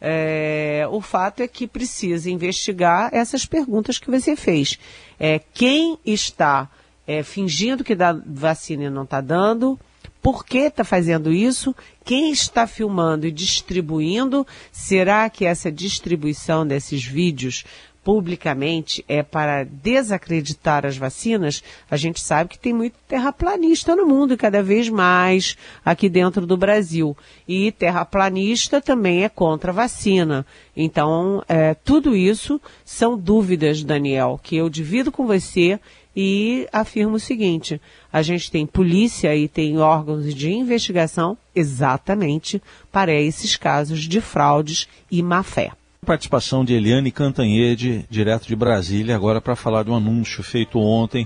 É, 0.00 0.86
o 0.90 1.00
fato 1.00 1.42
é 1.42 1.48
que 1.48 1.66
precisa 1.66 2.30
investigar 2.30 3.10
essas 3.12 3.44
perguntas 3.44 3.98
que 3.98 4.10
você 4.10 4.36
fez. 4.36 4.78
É, 5.18 5.40
quem 5.52 5.98
está 6.04 6.70
é, 7.06 7.22
fingindo 7.22 7.82
que 7.82 7.94
dá 7.94 8.12
vacina 8.12 8.84
e 8.84 8.90
não 8.90 9.02
está 9.02 9.20
dando, 9.20 9.78
Por 10.20 10.44
que 10.44 10.58
está 10.58 10.84
fazendo 10.84 11.32
isso? 11.32 11.74
Quem 12.04 12.32
está 12.32 12.66
filmando 12.66 13.26
e 13.26 13.30
distribuindo? 13.30 14.46
Será 14.72 15.30
que 15.30 15.44
essa 15.44 15.70
distribuição 15.70 16.66
desses 16.66 17.04
vídeos 17.04 17.64
publicamente 18.08 19.04
é 19.06 19.22
para 19.22 19.64
desacreditar 19.64 20.86
as 20.86 20.96
vacinas, 20.96 21.62
a 21.90 21.96
gente 21.98 22.20
sabe 22.20 22.48
que 22.48 22.58
tem 22.58 22.72
muito 22.72 22.94
terraplanista 23.06 23.94
no 23.94 24.06
mundo 24.06 24.32
e 24.32 24.36
cada 24.38 24.62
vez 24.62 24.88
mais 24.88 25.58
aqui 25.84 26.08
dentro 26.08 26.46
do 26.46 26.56
Brasil. 26.56 27.14
E 27.46 27.70
terraplanista 27.70 28.80
também 28.80 29.24
é 29.24 29.28
contra 29.28 29.72
a 29.72 29.74
vacina. 29.74 30.46
Então, 30.74 31.44
é, 31.46 31.74
tudo 31.74 32.16
isso 32.16 32.58
são 32.82 33.18
dúvidas, 33.18 33.84
Daniel, 33.84 34.40
que 34.42 34.56
eu 34.56 34.70
divido 34.70 35.12
com 35.12 35.26
você 35.26 35.78
e 36.20 36.66
afirmo 36.72 37.14
o 37.14 37.20
seguinte: 37.20 37.80
a 38.12 38.22
gente 38.22 38.50
tem 38.50 38.66
polícia 38.66 39.36
e 39.36 39.46
tem 39.46 39.78
órgãos 39.78 40.34
de 40.34 40.50
investigação 40.50 41.38
exatamente 41.54 42.60
para 42.90 43.14
esses 43.14 43.54
casos 43.54 44.00
de 44.00 44.20
fraudes 44.20 44.88
e 45.08 45.22
má 45.22 45.44
fé. 45.44 45.70
Participação 46.04 46.64
de 46.64 46.74
Eliane 46.74 47.12
Cantanhede, 47.12 48.04
direto 48.10 48.48
de 48.48 48.56
Brasília, 48.56 49.14
agora 49.14 49.40
para 49.40 49.54
falar 49.54 49.84
de 49.84 49.90
um 49.90 49.94
anúncio 49.94 50.42
feito 50.42 50.80
ontem 50.80 51.24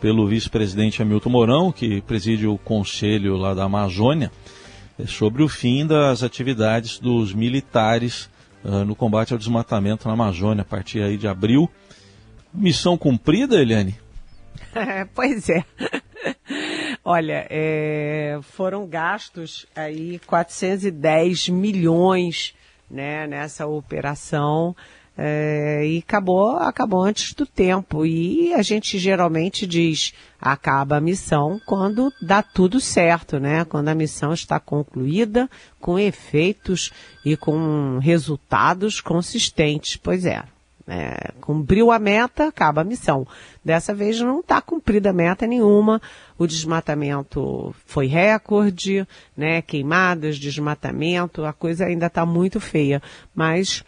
pelo 0.00 0.26
vice-presidente 0.26 1.00
Hamilton 1.00 1.30
Mourão, 1.30 1.70
que 1.70 2.00
preside 2.00 2.44
o 2.48 2.58
conselho 2.58 3.36
lá 3.36 3.54
da 3.54 3.62
Amazônia, 3.62 4.32
é 4.98 5.06
sobre 5.06 5.44
o 5.44 5.48
fim 5.48 5.86
das 5.86 6.24
atividades 6.24 6.98
dos 6.98 7.32
militares 7.32 8.28
uh, 8.64 8.84
no 8.84 8.96
combate 8.96 9.32
ao 9.32 9.38
desmatamento 9.38 10.08
na 10.08 10.14
Amazônia, 10.14 10.62
a 10.62 10.64
partir 10.64 11.00
aí 11.00 11.16
de 11.16 11.28
abril. 11.28 11.70
Missão 12.52 12.98
cumprida, 12.98 13.60
Eliane? 13.60 14.01
pois 15.14 15.48
é. 15.48 15.64
Olha, 17.04 17.46
é, 17.50 18.38
foram 18.42 18.86
gastos 18.86 19.66
aí 19.74 20.20
410 20.26 21.48
milhões 21.48 22.54
né, 22.90 23.26
nessa 23.26 23.66
operação. 23.66 24.76
É, 25.16 25.84
e 25.84 25.98
acabou, 25.98 26.56
acabou 26.56 27.02
antes 27.02 27.34
do 27.34 27.44
tempo. 27.44 28.06
E 28.06 28.54
a 28.54 28.62
gente 28.62 28.98
geralmente 28.98 29.66
diz, 29.66 30.14
acaba 30.40 30.96
a 30.96 31.00
missão 31.00 31.60
quando 31.66 32.12
dá 32.20 32.42
tudo 32.42 32.80
certo, 32.80 33.38
né? 33.38 33.64
Quando 33.64 33.88
a 33.88 33.94
missão 33.94 34.32
está 34.32 34.58
concluída, 34.58 35.50
com 35.80 35.98
efeitos 35.98 36.90
e 37.24 37.36
com 37.36 37.98
resultados 37.98 39.00
consistentes. 39.00 39.96
Pois 39.96 40.24
é. 40.24 40.42
É, 40.86 41.32
cumpriu 41.40 41.92
a 41.92 41.98
meta, 41.98 42.48
acaba 42.48 42.80
a 42.80 42.84
missão. 42.84 43.26
Dessa 43.64 43.94
vez 43.94 44.20
não 44.20 44.40
está 44.40 44.60
cumprida 44.60 45.12
meta 45.12 45.46
nenhuma. 45.46 46.02
O 46.36 46.46
desmatamento 46.46 47.74
foi 47.86 48.06
recorde, 48.06 49.06
né? 49.36 49.62
Queimadas, 49.62 50.38
desmatamento, 50.38 51.44
a 51.44 51.52
coisa 51.52 51.84
ainda 51.84 52.06
está 52.06 52.26
muito 52.26 52.58
feia. 52.58 53.00
Mas 53.34 53.84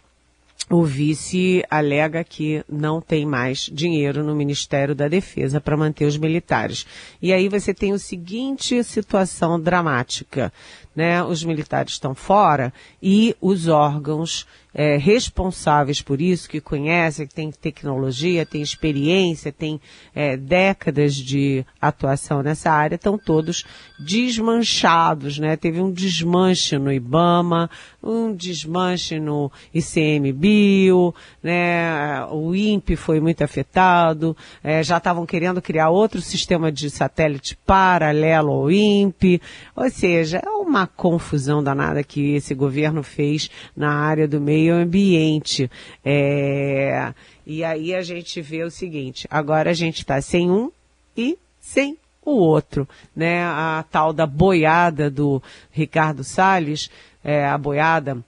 o 0.69 0.83
vice 0.83 1.63
alega 1.69 2.23
que 2.23 2.63
não 2.67 2.99
tem 2.99 3.25
mais 3.25 3.69
dinheiro 3.71 4.23
no 4.23 4.35
Ministério 4.35 4.95
da 4.95 5.07
Defesa 5.07 5.61
para 5.61 5.77
manter 5.77 6.05
os 6.05 6.17
militares. 6.17 6.87
E 7.21 7.31
aí 7.31 7.47
você 7.47 7.73
tem 7.73 7.93
o 7.93 7.99
seguinte 7.99 8.83
situação 8.83 9.59
dramática, 9.59 10.51
né? 10.95 11.23
Os 11.23 11.43
militares 11.43 11.93
estão 11.93 12.15
fora 12.15 12.73
e 13.01 13.35
os 13.41 13.67
órgãos 13.67 14.45
é, 14.77 14.97
responsáveis 14.97 16.01
por 16.01 16.19
isso, 16.19 16.49
que 16.49 16.59
conhecem, 16.59 17.25
que 17.25 17.33
têm 17.33 17.49
tecnologia, 17.49 18.45
têm 18.45 18.61
experiência, 18.61 19.49
têm 19.49 19.79
é, 20.13 20.35
décadas 20.35 21.15
de 21.15 21.65
atuação 21.79 22.43
nessa 22.43 22.69
área, 22.69 22.95
estão 22.95 23.17
todos 23.17 23.63
desmanchados, 23.97 25.39
né? 25.39 25.55
Teve 25.55 25.79
um 25.79 25.89
desmanche 25.89 26.77
no 26.77 26.91
IBAMA, 26.91 27.69
um 28.03 28.35
desmanche 28.35 29.17
no 29.17 29.49
ICMBio, 29.73 31.15
né? 31.41 32.25
O 32.25 32.53
INPE 32.53 32.97
foi 32.97 33.21
muito 33.21 33.45
afetado, 33.45 34.35
é, 34.61 34.83
já 34.83 34.97
estavam 34.97 35.25
querendo 35.25 35.61
criar 35.61 35.89
outro 35.89 36.19
sistema 36.19 36.69
de 36.69 36.89
satélite 36.89 37.57
paralelo 37.65 38.51
ao 38.51 38.69
INPE, 38.69 39.41
ou 39.73 39.89
seja, 39.89 40.41
é 40.45 40.49
uma 40.49 40.84
confusão 40.87 41.63
danada 41.63 42.03
que 42.03 42.35
esse 42.35 42.53
governo 42.53 43.03
fez 43.03 43.49
na 43.75 43.93
área 43.93 44.27
do 44.27 44.39
meio 44.39 44.75
ambiente. 44.75 45.69
É, 46.03 47.13
e 47.45 47.63
aí 47.63 47.93
a 47.93 48.01
gente 48.01 48.41
vê 48.41 48.63
o 48.63 48.71
seguinte, 48.71 49.27
agora 49.29 49.69
a 49.69 49.73
gente 49.73 49.99
está 49.99 50.21
sem 50.21 50.49
um 50.49 50.71
e 51.15 51.37
sem 51.59 51.97
o 52.23 52.31
outro, 52.31 52.87
né? 53.15 53.43
A 53.43 53.85
tal 53.89 54.11
da 54.11 54.25
boiada 54.25 55.09
do 55.09 55.41
Ricardo 55.71 56.23
Salles, 56.23 56.89
é, 57.23 57.45
a 57.45 57.57
boiada 57.57 58.23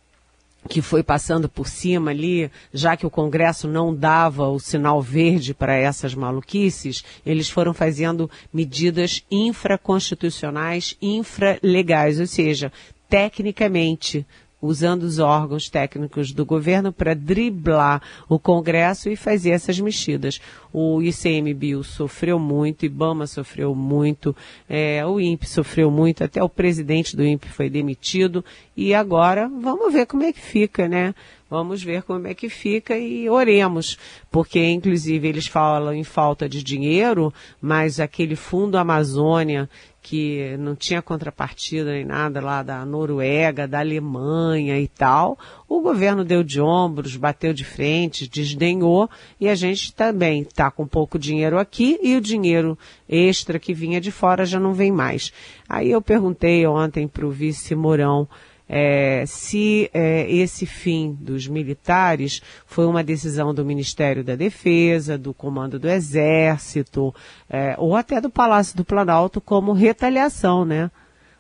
que 0.67 0.81
foi 0.81 1.01
passando 1.01 1.47
por 1.47 1.67
cima 1.67 2.11
ali, 2.11 2.51
já 2.73 2.97
que 2.97 3.05
o 3.05 3.09
Congresso 3.09 3.67
não 3.67 3.95
dava 3.95 4.47
o 4.47 4.59
sinal 4.59 5.01
verde 5.01 5.53
para 5.53 5.75
essas 5.75 6.13
maluquices, 6.13 7.03
eles 7.25 7.49
foram 7.49 7.73
fazendo 7.73 8.29
medidas 8.53 9.23
infraconstitucionais, 9.31 10.97
infralegais, 11.01 12.19
ou 12.19 12.27
seja, 12.27 12.71
tecnicamente 13.09 14.25
usando 14.61 15.03
os 15.03 15.19
órgãos 15.19 15.69
técnicos 15.69 16.31
do 16.31 16.45
governo 16.45 16.91
para 16.91 17.13
driblar 17.13 18.01
o 18.27 18.39
Congresso 18.39 19.09
e 19.09 19.15
fazer 19.15 19.51
essas 19.51 19.79
mexidas. 19.79 20.39
O 20.73 21.01
ICMBio 21.01 21.83
sofreu 21.83 22.39
muito, 22.39 22.85
IBAMA 22.85 23.27
sofreu 23.27 23.73
muito, 23.73 24.35
é, 24.67 25.05
o 25.05 25.19
INPE 25.19 25.47
sofreu 25.47 25.89
muito, 25.89 26.23
até 26.23 26.43
o 26.43 26.49
presidente 26.49 27.15
do 27.15 27.25
INPE 27.25 27.49
foi 27.49 27.69
demitido 27.69 28.43
e 28.75 28.93
agora 28.93 29.47
vamos 29.47 29.93
ver 29.93 30.05
como 30.05 30.23
é 30.23 30.33
que 30.33 30.41
fica, 30.41 30.87
né? 30.87 31.13
Vamos 31.49 31.81
ver 31.81 32.03
como 32.03 32.27
é 32.27 32.33
que 32.33 32.49
fica 32.49 32.97
e 32.97 33.29
oremos, 33.29 33.97
porque 34.29 34.61
inclusive 34.65 35.25
eles 35.29 35.47
falam 35.47 35.93
em 35.93 36.03
falta 36.03 36.47
de 36.49 36.61
dinheiro, 36.61 37.33
mas 37.61 38.01
aquele 38.01 38.35
fundo 38.35 38.77
Amazônia 38.77 39.69
que 40.09 40.55
não 40.57 40.73
tinha 40.73 41.01
contrapartida 41.01 41.91
nem 41.91 42.05
nada 42.05 42.39
lá 42.39 42.63
da 42.63 42.85
Noruega, 42.85 43.67
da 43.67 43.79
Alemanha 43.79 44.79
e 44.79 44.87
tal, 44.87 45.37
o 45.67 45.81
governo 45.81 46.23
deu 46.23 46.43
de 46.43 46.61
ombros, 46.61 47.17
bateu 47.17 47.53
de 47.53 47.65
frente, 47.65 48.25
desdenhou 48.25 49.09
e 49.37 49.49
a 49.49 49.55
gente 49.55 49.93
também 49.93 50.43
está 50.43 50.71
com 50.71 50.87
pouco 50.87 51.19
dinheiro 51.19 51.59
aqui 51.59 51.99
e 52.01 52.15
o 52.15 52.21
dinheiro 52.21 52.79
extra 53.09 53.59
que 53.59 53.73
vinha 53.73 53.99
de 53.99 54.09
fora 54.09 54.45
já 54.45 54.61
não 54.61 54.73
vem 54.73 54.93
mais. 54.93 55.33
Aí 55.67 55.91
eu 55.91 56.01
perguntei 56.01 56.65
ontem 56.65 57.05
para 57.05 57.27
o 57.27 57.29
vice 57.29 57.75
Mourão 57.75 58.29
é, 58.69 59.23
se 59.25 59.89
é, 59.93 60.29
esse 60.29 60.65
fim 60.65 61.17
dos 61.19 61.47
militares 61.47 62.41
foi 62.65 62.85
uma 62.85 63.03
decisão 63.03 63.53
do 63.53 63.63
Ministério 63.63 64.23
da 64.23 64.35
Defesa, 64.35 65.17
do 65.17 65.33
Comando 65.33 65.79
do 65.79 65.87
Exército, 65.87 67.13
é, 67.49 67.75
ou 67.77 67.95
até 67.95 68.19
do 68.19 68.29
Palácio 68.29 68.75
do 68.75 68.83
Planalto 68.83 69.39
como 69.39 69.71
retaliação, 69.71 70.65
né? 70.65 70.91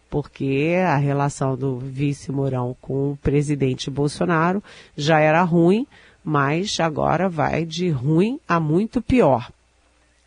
Porque 0.09 0.75
a 0.85 0.95
relação 0.95 1.57
do 1.57 1.77
vice 1.77 2.31
Mourão 2.31 2.75
com 2.79 3.11
o 3.11 3.17
presidente 3.17 3.91
Bolsonaro 3.91 4.63
já 4.95 5.19
era 5.19 5.43
ruim, 5.43 5.85
mas 6.23 6.79
agora 6.79 7.27
vai 7.27 7.65
de 7.65 7.89
ruim 7.89 8.39
a 8.47 8.57
muito 8.57 9.01
pior. 9.01 9.51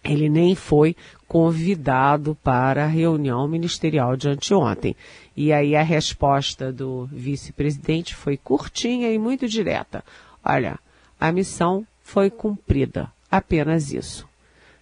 Ele 0.02 0.28
nem 0.28 0.54
foi 0.54 0.96
convidado 1.28 2.36
para 2.42 2.84
a 2.84 2.88
reunião 2.88 3.46
ministerial 3.46 4.16
de 4.16 4.28
anteontem. 4.28 4.96
E 5.36 5.52
aí 5.52 5.76
a 5.76 5.82
resposta 5.82 6.72
do 6.72 7.06
vice-presidente 7.12 8.14
foi 8.14 8.36
curtinha 8.36 9.12
e 9.12 9.18
muito 9.18 9.46
direta. 9.46 10.02
Olha, 10.44 10.78
a 11.20 11.30
missão 11.30 11.86
foi 12.02 12.30
cumprida. 12.30 13.10
Apenas 13.30 13.92
isso. 13.92 14.28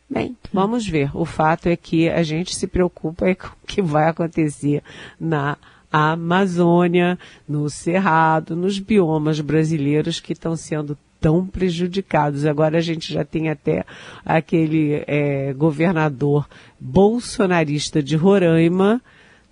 Bem, 0.08 0.36
vamos 0.52 0.86
ver. 0.86 1.14
O 1.14 1.26
fato 1.26 1.68
é 1.68 1.76
que 1.76 2.08
a 2.08 2.22
gente 2.22 2.54
se 2.54 2.66
preocupa 2.66 3.26
com 3.36 3.48
o 3.48 3.66
que 3.66 3.82
vai 3.82 4.08
acontecer 4.08 4.82
na 5.20 5.58
Amazônia, 5.92 7.18
no 7.46 7.68
Cerrado, 7.68 8.54
nos 8.54 8.78
biomas 8.78 9.40
brasileiros 9.40 10.20
que 10.20 10.32
estão 10.32 10.56
sendo 10.56 10.96
tão 11.20 11.46
prejudicados. 11.46 12.46
Agora 12.46 12.78
a 12.78 12.80
gente 12.80 13.12
já 13.12 13.24
tem 13.24 13.48
até 13.48 13.84
aquele 14.24 15.02
é, 15.06 15.52
governador 15.52 16.48
bolsonarista 16.78 18.02
de 18.02 18.16
Roraima, 18.16 19.00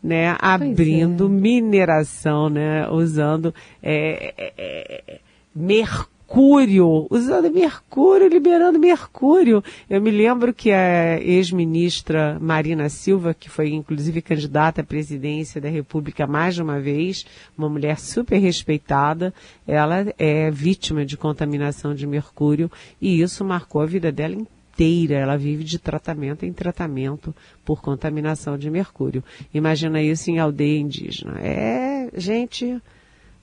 né, 0.02 0.36
abrindo 0.38 1.26
é. 1.26 1.28
mineração, 1.28 2.48
né, 2.48 2.88
usando 2.88 3.54
é, 3.82 4.34
é, 4.36 4.52
é 4.56 5.20
mercúrio 5.54 6.15
mercúrio, 6.26 7.06
usando 7.08 7.50
mercúrio, 7.50 8.28
liberando 8.28 8.78
mercúrio. 8.80 9.62
Eu 9.88 10.02
me 10.02 10.10
lembro 10.10 10.52
que 10.52 10.72
a 10.72 11.20
ex-ministra 11.20 12.36
Marina 12.40 12.88
Silva, 12.88 13.32
que 13.32 13.48
foi 13.48 13.70
inclusive 13.70 14.20
candidata 14.20 14.80
à 14.80 14.84
presidência 14.84 15.60
da 15.60 15.68
República 15.68 16.26
mais 16.26 16.58
uma 16.58 16.80
vez, 16.80 17.24
uma 17.56 17.68
mulher 17.68 17.98
super 17.98 18.38
respeitada, 18.38 19.32
ela 19.66 20.12
é 20.18 20.50
vítima 20.50 21.06
de 21.06 21.16
contaminação 21.16 21.94
de 21.94 22.06
mercúrio 22.06 22.70
e 23.00 23.22
isso 23.22 23.44
marcou 23.44 23.80
a 23.80 23.86
vida 23.86 24.10
dela 24.10 24.34
inteira 24.34 25.14
ela 25.14 25.38
vive 25.38 25.64
de 25.64 25.78
tratamento 25.78 26.44
em 26.44 26.52
tratamento 26.52 27.34
por 27.64 27.80
contaminação 27.80 28.58
de 28.58 28.68
mercúrio. 28.68 29.24
Imagina 29.54 30.02
isso 30.02 30.30
em 30.30 30.38
aldeia 30.38 30.78
indígena. 30.78 31.40
É, 31.40 32.10
gente, 32.14 32.78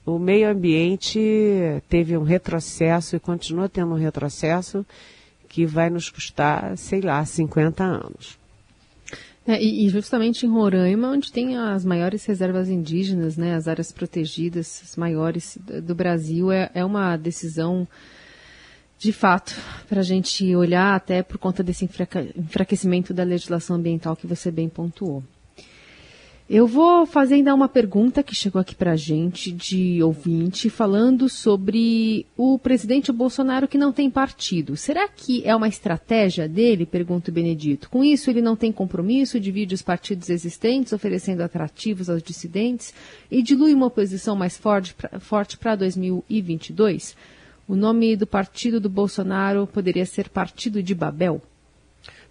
o 0.04 0.18
meio 0.18 0.50
ambiente 0.50 1.20
teve 1.88 2.16
um 2.16 2.22
retrocesso 2.22 3.16
e 3.16 3.20
continua 3.20 3.68
tendo 3.68 3.92
um 3.92 3.98
retrocesso 3.98 4.84
que 5.48 5.64
vai 5.64 5.88
nos 5.88 6.10
custar, 6.10 6.76
sei 6.76 7.00
lá, 7.00 7.24
50 7.24 7.84
anos. 7.84 8.38
É, 9.46 9.62
e, 9.62 9.88
justamente 9.90 10.46
em 10.46 10.48
Roraima, 10.48 11.10
onde 11.10 11.30
tem 11.30 11.56
as 11.56 11.84
maiores 11.84 12.24
reservas 12.24 12.68
indígenas, 12.68 13.36
né, 13.36 13.54
as 13.54 13.68
áreas 13.68 13.92
protegidas, 13.92 14.80
as 14.82 14.96
maiores 14.96 15.58
do 15.82 15.94
Brasil, 15.94 16.50
é, 16.50 16.70
é 16.74 16.84
uma 16.84 17.16
decisão 17.16 17.86
de 18.98 19.12
fato, 19.12 19.54
para 19.86 20.00
a 20.00 20.04
gente 20.04 20.54
olhar 20.56 20.94
até 20.94 21.22
por 21.22 21.36
conta 21.36 21.62
desse 21.62 21.84
enfraquecimento 21.84 23.12
da 23.12 23.22
legislação 23.22 23.76
ambiental 23.76 24.16
que 24.16 24.26
você 24.26 24.50
bem 24.50 24.68
pontuou. 24.68 25.22
Eu 26.48 26.66
vou 26.66 27.06
fazer 27.06 27.36
ainda 27.36 27.54
uma 27.54 27.70
pergunta 27.70 28.22
que 28.22 28.34
chegou 28.34 28.60
aqui 28.60 28.74
para 28.74 28.92
a 28.92 28.96
gente 28.96 29.50
de 29.50 30.02
ouvinte, 30.02 30.68
falando 30.68 31.26
sobre 31.26 32.26
o 32.36 32.58
presidente 32.58 33.10
Bolsonaro 33.10 33.66
que 33.66 33.78
não 33.78 33.90
tem 33.90 34.10
partido. 34.10 34.76
Será 34.76 35.08
que 35.08 35.42
é 35.46 35.56
uma 35.56 35.68
estratégia 35.68 36.46
dele? 36.46 36.84
Pergunta 36.84 37.30
o 37.30 37.34
Benedito. 37.34 37.88
Com 37.88 38.04
isso, 38.04 38.28
ele 38.28 38.42
não 38.42 38.54
tem 38.54 38.70
compromisso, 38.70 39.40
divide 39.40 39.74
os 39.74 39.80
partidos 39.80 40.28
existentes, 40.28 40.92
oferecendo 40.92 41.40
atrativos 41.40 42.10
aos 42.10 42.22
dissidentes 42.22 42.92
e 43.30 43.42
dilui 43.42 43.72
uma 43.72 43.86
oposição 43.86 44.36
mais 44.36 44.60
forte 45.20 45.56
para 45.58 45.76
2022? 45.76 47.16
O 47.66 47.74
nome 47.74 48.16
do 48.16 48.26
partido 48.26 48.78
do 48.78 48.90
Bolsonaro 48.90 49.66
poderia 49.66 50.04
ser 50.04 50.28
Partido 50.28 50.82
de 50.82 50.94
Babel? 50.94 51.40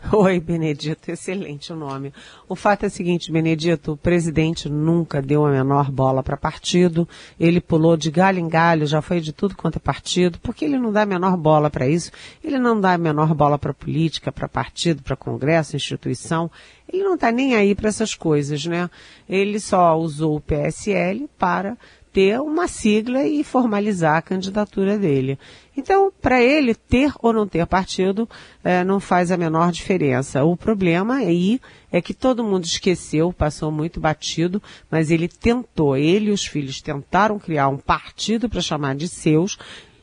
Oi, 0.12 0.40
Benedito, 0.40 1.10
excelente 1.10 1.72
o 1.72 1.76
nome. 1.76 2.14
O 2.48 2.56
fato 2.56 2.84
é 2.84 2.88
o 2.88 2.92
seguinte, 2.92 3.32
Benedito, 3.32 3.94
o 3.94 3.98
presidente 3.98 4.68
nunca 4.68 5.22
deu 5.22 5.46
a 5.46 5.52
menor 5.52 5.90
bola 5.90 6.22
para 6.22 6.36
partido, 6.36 7.08
ele 7.40 7.62
pulou 7.62 7.96
de 7.96 8.12
galho 8.12 8.40
em 8.40 8.50
galho, 8.50 8.86
já 8.86 9.02
foi 9.02 9.22
de 9.22 9.32
tudo 9.32 9.56
quanto 9.56 9.78
é 9.78 9.80
partido, 9.80 10.40
porque 10.40 10.66
ele 10.66 10.78
não 10.78 10.92
dá 10.92 11.04
a 11.04 11.06
menor 11.06 11.38
bola 11.38 11.70
para 11.70 11.88
isso, 11.88 12.12
ele 12.44 12.60
não 12.60 12.80
dá 12.80 12.94
a 12.94 12.98
menor 12.98 13.34
bola 13.34 13.58
para 13.58 13.74
política, 13.74 14.32
para 14.32 14.48
partido, 14.48 15.02
para 15.02 15.16
congresso, 15.16 15.76
instituição, 15.76 16.52
ele 16.92 17.04
não 17.04 17.16
está 17.16 17.32
nem 17.32 17.56
aí 17.56 17.74
para 17.74 17.88
essas 17.88 18.14
coisas, 18.14 18.66
né? 18.66 18.90
Ele 19.28 19.60
só 19.60 19.98
usou 19.98 20.36
o 20.36 20.42
PSL 20.42 21.30
para 21.38 21.78
ter 22.14 22.40
uma 22.40 22.68
sigla 22.68 23.26
e 23.26 23.44
formalizar 23.44 24.18
a 24.18 24.22
candidatura 24.22 25.00
dele. 25.00 25.40
Então, 25.76 26.14
para 26.22 26.42
ele 26.42 26.76
ter 26.76 27.12
ou 27.20 27.34
não 27.34 27.48
ter 27.48 27.66
partido 27.66 28.30
é, 28.64 28.84
não 28.84 29.00
faz 29.00 29.32
a 29.32 29.38
menor 29.38 29.72
diferença. 29.72 30.44
O 30.44 30.56
problema 30.56 31.16
aí 31.16 31.60
é 31.92 32.00
que 32.00 32.14
todo 32.14 32.44
mundo 32.44 32.66
esqueceu, 32.66 33.34
passou 33.34 33.72
muito 33.72 34.00
batido, 34.00 34.62
mas 34.92 35.10
ele 35.10 35.28
tentou, 35.28 35.98
ele 35.98 36.28
e 36.28 36.32
os 36.32 36.46
filhos 36.46 36.80
tentaram 36.80 37.40
criar 37.40 37.68
um 37.68 37.78
partido 37.78 38.48
para 38.48 38.62
chamar 38.62 38.96
de 38.96 39.08
seus 39.08 39.58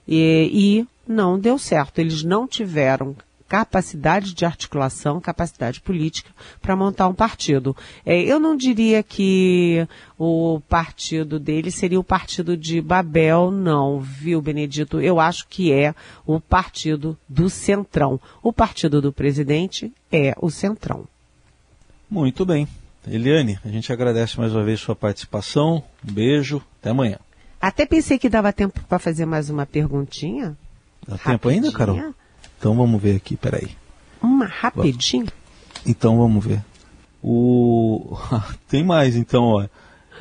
e, 0.07 0.51
e 0.53 0.87
não 1.11 1.39
deu 1.39 1.57
certo. 1.57 2.01
Eles 2.01 2.25
não 2.25 2.49
tiveram 2.49 3.15
capacidade 3.51 4.33
de 4.33 4.45
articulação, 4.45 5.21
capacidade 5.21 5.81
política 5.81 6.31
para 6.63 6.77
montar 6.77 7.09
um 7.09 7.15
partido. 7.15 7.77
É, 8.07 8.17
eu 8.23 8.39
não 8.39 8.57
diria 8.57 9.03
que 9.03 9.85
o 10.17 10.61
partido 10.69 11.37
dele 11.41 11.69
seria 11.69 11.99
o 11.99 12.05
partido 12.05 12.57
de 12.57 12.81
Babel, 12.81 13.51
não, 13.51 13.99
viu, 13.99 14.41
Benedito? 14.41 15.01
Eu 15.01 15.19
acho 15.19 15.49
que 15.49 15.73
é 15.73 15.97
o 16.25 16.39
partido 16.39 17.19
do 17.29 17.51
Centrão. 17.51 18.21
O 18.41 18.53
partido 18.53 19.03
do 19.03 19.13
presidente 19.13 19.93
é 20.13 20.33
o 20.41 20.49
Centrão. 20.49 21.09
Muito 22.09 22.47
bem. 22.47 22.69
Eliane, 23.05 23.59
a 23.65 23.69
gente 23.69 23.93
agradece 23.93 24.39
mais 24.39 24.55
uma 24.55 24.63
vez 24.63 24.79
sua 24.79 24.95
participação. 24.95 25.83
Um 26.09 26.13
beijo, 26.13 26.63
até 26.79 26.91
amanhã. 26.91 27.19
Até 27.61 27.85
pensei 27.85 28.17
que 28.17 28.29
dava 28.29 28.53
tempo 28.53 28.81
para 28.89 29.01
fazer 29.01 29.27
mais 29.27 29.51
uma 29.51 29.67
perguntinha. 29.67 30.57
Dá 31.05 31.17
Rapidinha. 31.17 31.35
tempo 31.35 31.49
ainda, 31.49 31.73
Carol? 31.73 32.15
Então 32.61 32.77
vamos 32.77 33.01
ver 33.01 33.17
aqui, 33.17 33.39
peraí. 33.39 33.71
Uma 34.21 34.45
rapidinho? 34.45 35.27
Então 35.87 36.19
vamos 36.19 36.45
ver. 36.45 36.63
O... 37.23 38.19
Tem 38.69 38.85
mais 38.85 39.17
então, 39.17 39.45
ó. 39.45 39.67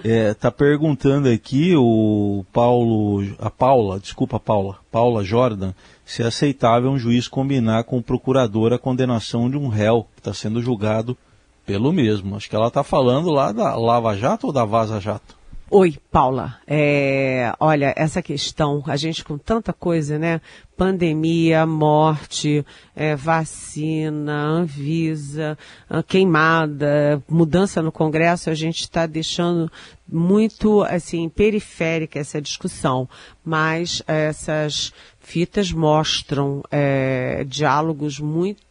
É, 0.06 0.34
tá 0.34 0.50
perguntando 0.50 1.28
aqui 1.28 1.76
o 1.76 2.46
Paulo, 2.54 3.22
a 3.38 3.50
Paula, 3.50 4.00
desculpa 4.00 4.40
Paula, 4.40 4.78
Paula 4.90 5.26
Jordan, 5.26 5.74
se 6.06 6.24
é 6.24 6.28
aceitável 6.28 6.90
um 6.90 6.98
juiz 6.98 7.28
combinar 7.28 7.84
com 7.84 7.98
o 7.98 8.04
procurador 8.04 8.72
a 8.72 8.80
condenação 8.80 9.50
de 9.50 9.58
um 9.58 9.68
réu 9.68 10.08
que 10.16 10.22
está 10.22 10.34
sendo 10.34 10.62
julgado 10.62 11.18
pelo 11.66 11.92
mesmo. 11.92 12.38
Acho 12.38 12.50
que 12.50 12.56
ela 12.56 12.70
está 12.70 12.82
falando 12.82 13.30
lá 13.30 13.52
da 13.52 13.76
Lava 13.76 14.16
Jato 14.16 14.48
ou 14.48 14.54
da 14.54 14.64
Vaza 14.64 15.02
Jato? 15.02 15.38
Oi, 15.72 15.98
Paula. 16.12 16.58
É, 16.66 17.54
olha, 17.60 17.94
essa 17.96 18.24
questão, 18.24 18.84
a 18.88 18.96
gente 18.96 19.24
com 19.24 19.38
tanta 19.38 19.72
coisa, 19.72 20.18
né? 20.18 20.42
Pandemia, 20.76 21.64
morte, 21.64 22.66
é, 22.96 23.16
vacina, 23.16 24.34
Anvisa, 24.34 25.56
queimada, 26.08 27.22
mudança 27.30 27.84
no 27.84 27.92
Congresso, 27.92 28.50
a 28.50 28.56
gente 28.56 28.80
está 28.80 29.06
deixando 29.06 29.72
muito, 30.12 30.82
assim, 30.82 31.30
periférica 31.30 32.18
essa 32.18 32.42
discussão. 32.42 33.08
Mas 33.46 34.02
essas 34.08 34.92
fitas 35.20 35.72
mostram 35.72 36.64
é, 36.72 37.46
diálogos 37.48 38.20
muito 38.20 38.69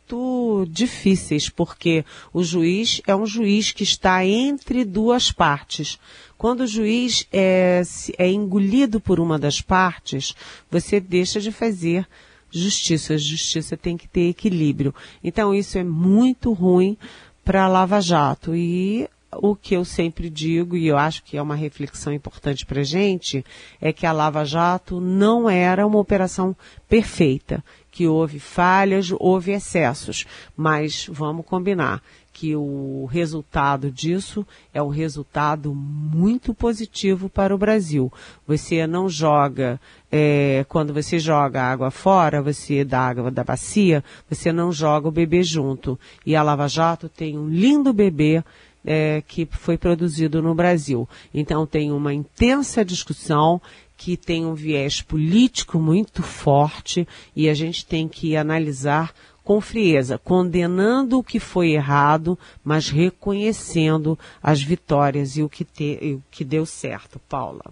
difíceis, 0.68 1.48
porque 1.48 2.04
o 2.32 2.42
juiz 2.42 3.00
é 3.06 3.14
um 3.14 3.26
juiz 3.26 3.72
que 3.72 3.82
está 3.82 4.24
entre 4.24 4.84
duas 4.84 5.30
partes. 5.30 5.98
Quando 6.36 6.60
o 6.60 6.66
juiz 6.66 7.26
é, 7.32 7.82
é 8.16 8.30
engolido 8.30 9.00
por 9.00 9.18
uma 9.18 9.38
das 9.38 9.60
partes, 9.60 10.34
você 10.70 11.00
deixa 11.00 11.40
de 11.40 11.50
fazer 11.50 12.06
justiça. 12.50 13.14
A 13.14 13.18
justiça 13.18 13.76
tem 13.76 13.96
que 13.96 14.08
ter 14.08 14.28
equilíbrio. 14.28 14.94
Então 15.22 15.54
isso 15.54 15.78
é 15.78 15.84
muito 15.84 16.52
ruim 16.52 16.96
para 17.44 17.64
a 17.64 17.68
Lava 17.68 18.00
Jato. 18.00 18.54
E 18.54 19.08
o 19.40 19.54
que 19.54 19.74
eu 19.74 19.84
sempre 19.84 20.28
digo, 20.28 20.76
e 20.76 20.86
eu 20.86 20.98
acho 20.98 21.22
que 21.22 21.36
é 21.36 21.42
uma 21.42 21.54
reflexão 21.54 22.12
importante 22.12 22.66
para 22.66 22.80
a 22.80 22.84
gente, 22.84 23.44
é 23.80 23.92
que 23.92 24.06
a 24.06 24.12
Lava 24.12 24.44
Jato 24.44 25.00
não 25.00 25.48
era 25.48 25.86
uma 25.86 25.98
operação 25.98 26.56
perfeita, 26.88 27.64
que 27.90 28.06
houve 28.06 28.38
falhas, 28.38 29.12
houve 29.18 29.52
excessos, 29.52 30.26
mas 30.56 31.08
vamos 31.10 31.44
combinar 31.44 32.02
que 32.38 32.54
o 32.54 33.04
resultado 33.10 33.90
disso 33.90 34.46
é 34.72 34.80
um 34.80 34.90
resultado 34.90 35.74
muito 35.74 36.54
positivo 36.54 37.28
para 37.28 37.52
o 37.52 37.58
Brasil. 37.58 38.12
Você 38.46 38.86
não 38.86 39.08
joga, 39.08 39.80
é, 40.08 40.64
quando 40.68 40.94
você 40.94 41.18
joga 41.18 41.60
água 41.60 41.90
fora, 41.90 42.40
você 42.40 42.84
dá 42.84 43.00
água 43.00 43.28
da 43.28 43.42
bacia, 43.42 44.04
você 44.30 44.52
não 44.52 44.70
joga 44.70 45.08
o 45.08 45.10
bebê 45.10 45.42
junto. 45.42 45.98
E 46.24 46.36
a 46.36 46.42
Lava 46.44 46.68
Jato 46.68 47.08
tem 47.08 47.36
um 47.36 47.48
lindo 47.48 47.92
bebê 47.92 48.44
é, 48.84 49.22
que 49.26 49.46
foi 49.50 49.76
produzido 49.76 50.40
no 50.40 50.54
Brasil. 50.54 51.08
Então 51.32 51.66
tem 51.66 51.92
uma 51.92 52.12
intensa 52.14 52.84
discussão 52.84 53.60
que 53.96 54.16
tem 54.16 54.46
um 54.46 54.54
viés 54.54 55.02
político 55.02 55.78
muito 55.78 56.22
forte 56.22 57.06
e 57.34 57.48
a 57.48 57.54
gente 57.54 57.84
tem 57.84 58.06
que 58.06 58.36
analisar 58.36 59.12
com 59.42 59.60
frieza, 59.60 60.18
condenando 60.18 61.18
o 61.18 61.24
que 61.24 61.40
foi 61.40 61.70
errado, 61.70 62.38
mas 62.62 62.90
reconhecendo 62.90 64.18
as 64.42 64.62
vitórias 64.62 65.38
e 65.38 65.42
o 65.42 65.48
que, 65.48 65.64
te, 65.64 65.98
o 66.16 66.22
que 66.30 66.44
deu 66.44 66.66
certo, 66.66 67.18
Paula. 67.28 67.64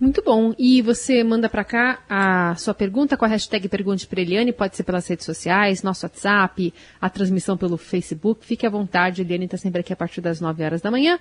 Muito 0.00 0.22
bom. 0.22 0.52
E 0.58 0.82
você 0.82 1.22
manda 1.22 1.48
para 1.48 1.64
cá 1.64 2.00
a 2.08 2.54
sua 2.56 2.74
pergunta 2.74 3.16
com 3.16 3.24
a 3.24 3.28
hashtag 3.28 3.68
Pergunte 3.68 4.06
para 4.06 4.20
Eliane, 4.20 4.52
pode 4.52 4.76
ser 4.76 4.82
pelas 4.82 5.06
redes 5.06 5.24
sociais, 5.24 5.82
nosso 5.82 6.04
WhatsApp, 6.04 6.74
a 7.00 7.08
transmissão 7.08 7.56
pelo 7.56 7.76
Facebook. 7.76 8.44
Fique 8.44 8.66
à 8.66 8.70
vontade, 8.70 9.22
Eliane 9.22 9.44
está 9.44 9.56
sempre 9.56 9.80
aqui 9.80 9.92
a 9.92 9.96
partir 9.96 10.20
das 10.20 10.40
9 10.40 10.64
horas 10.64 10.80
da 10.82 10.90
manhã 10.90 11.18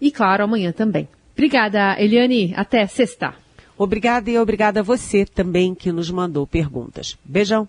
e, 0.00 0.10
claro, 0.10 0.44
amanhã 0.44 0.72
também. 0.72 1.08
Obrigada, 1.32 1.96
Eliane. 2.00 2.52
Até 2.56 2.86
sexta. 2.86 3.34
Obrigada 3.76 4.30
e 4.30 4.38
obrigada 4.38 4.80
a 4.80 4.82
você 4.82 5.24
também 5.24 5.74
que 5.74 5.90
nos 5.90 6.10
mandou 6.10 6.46
perguntas. 6.46 7.18
Beijão. 7.24 7.68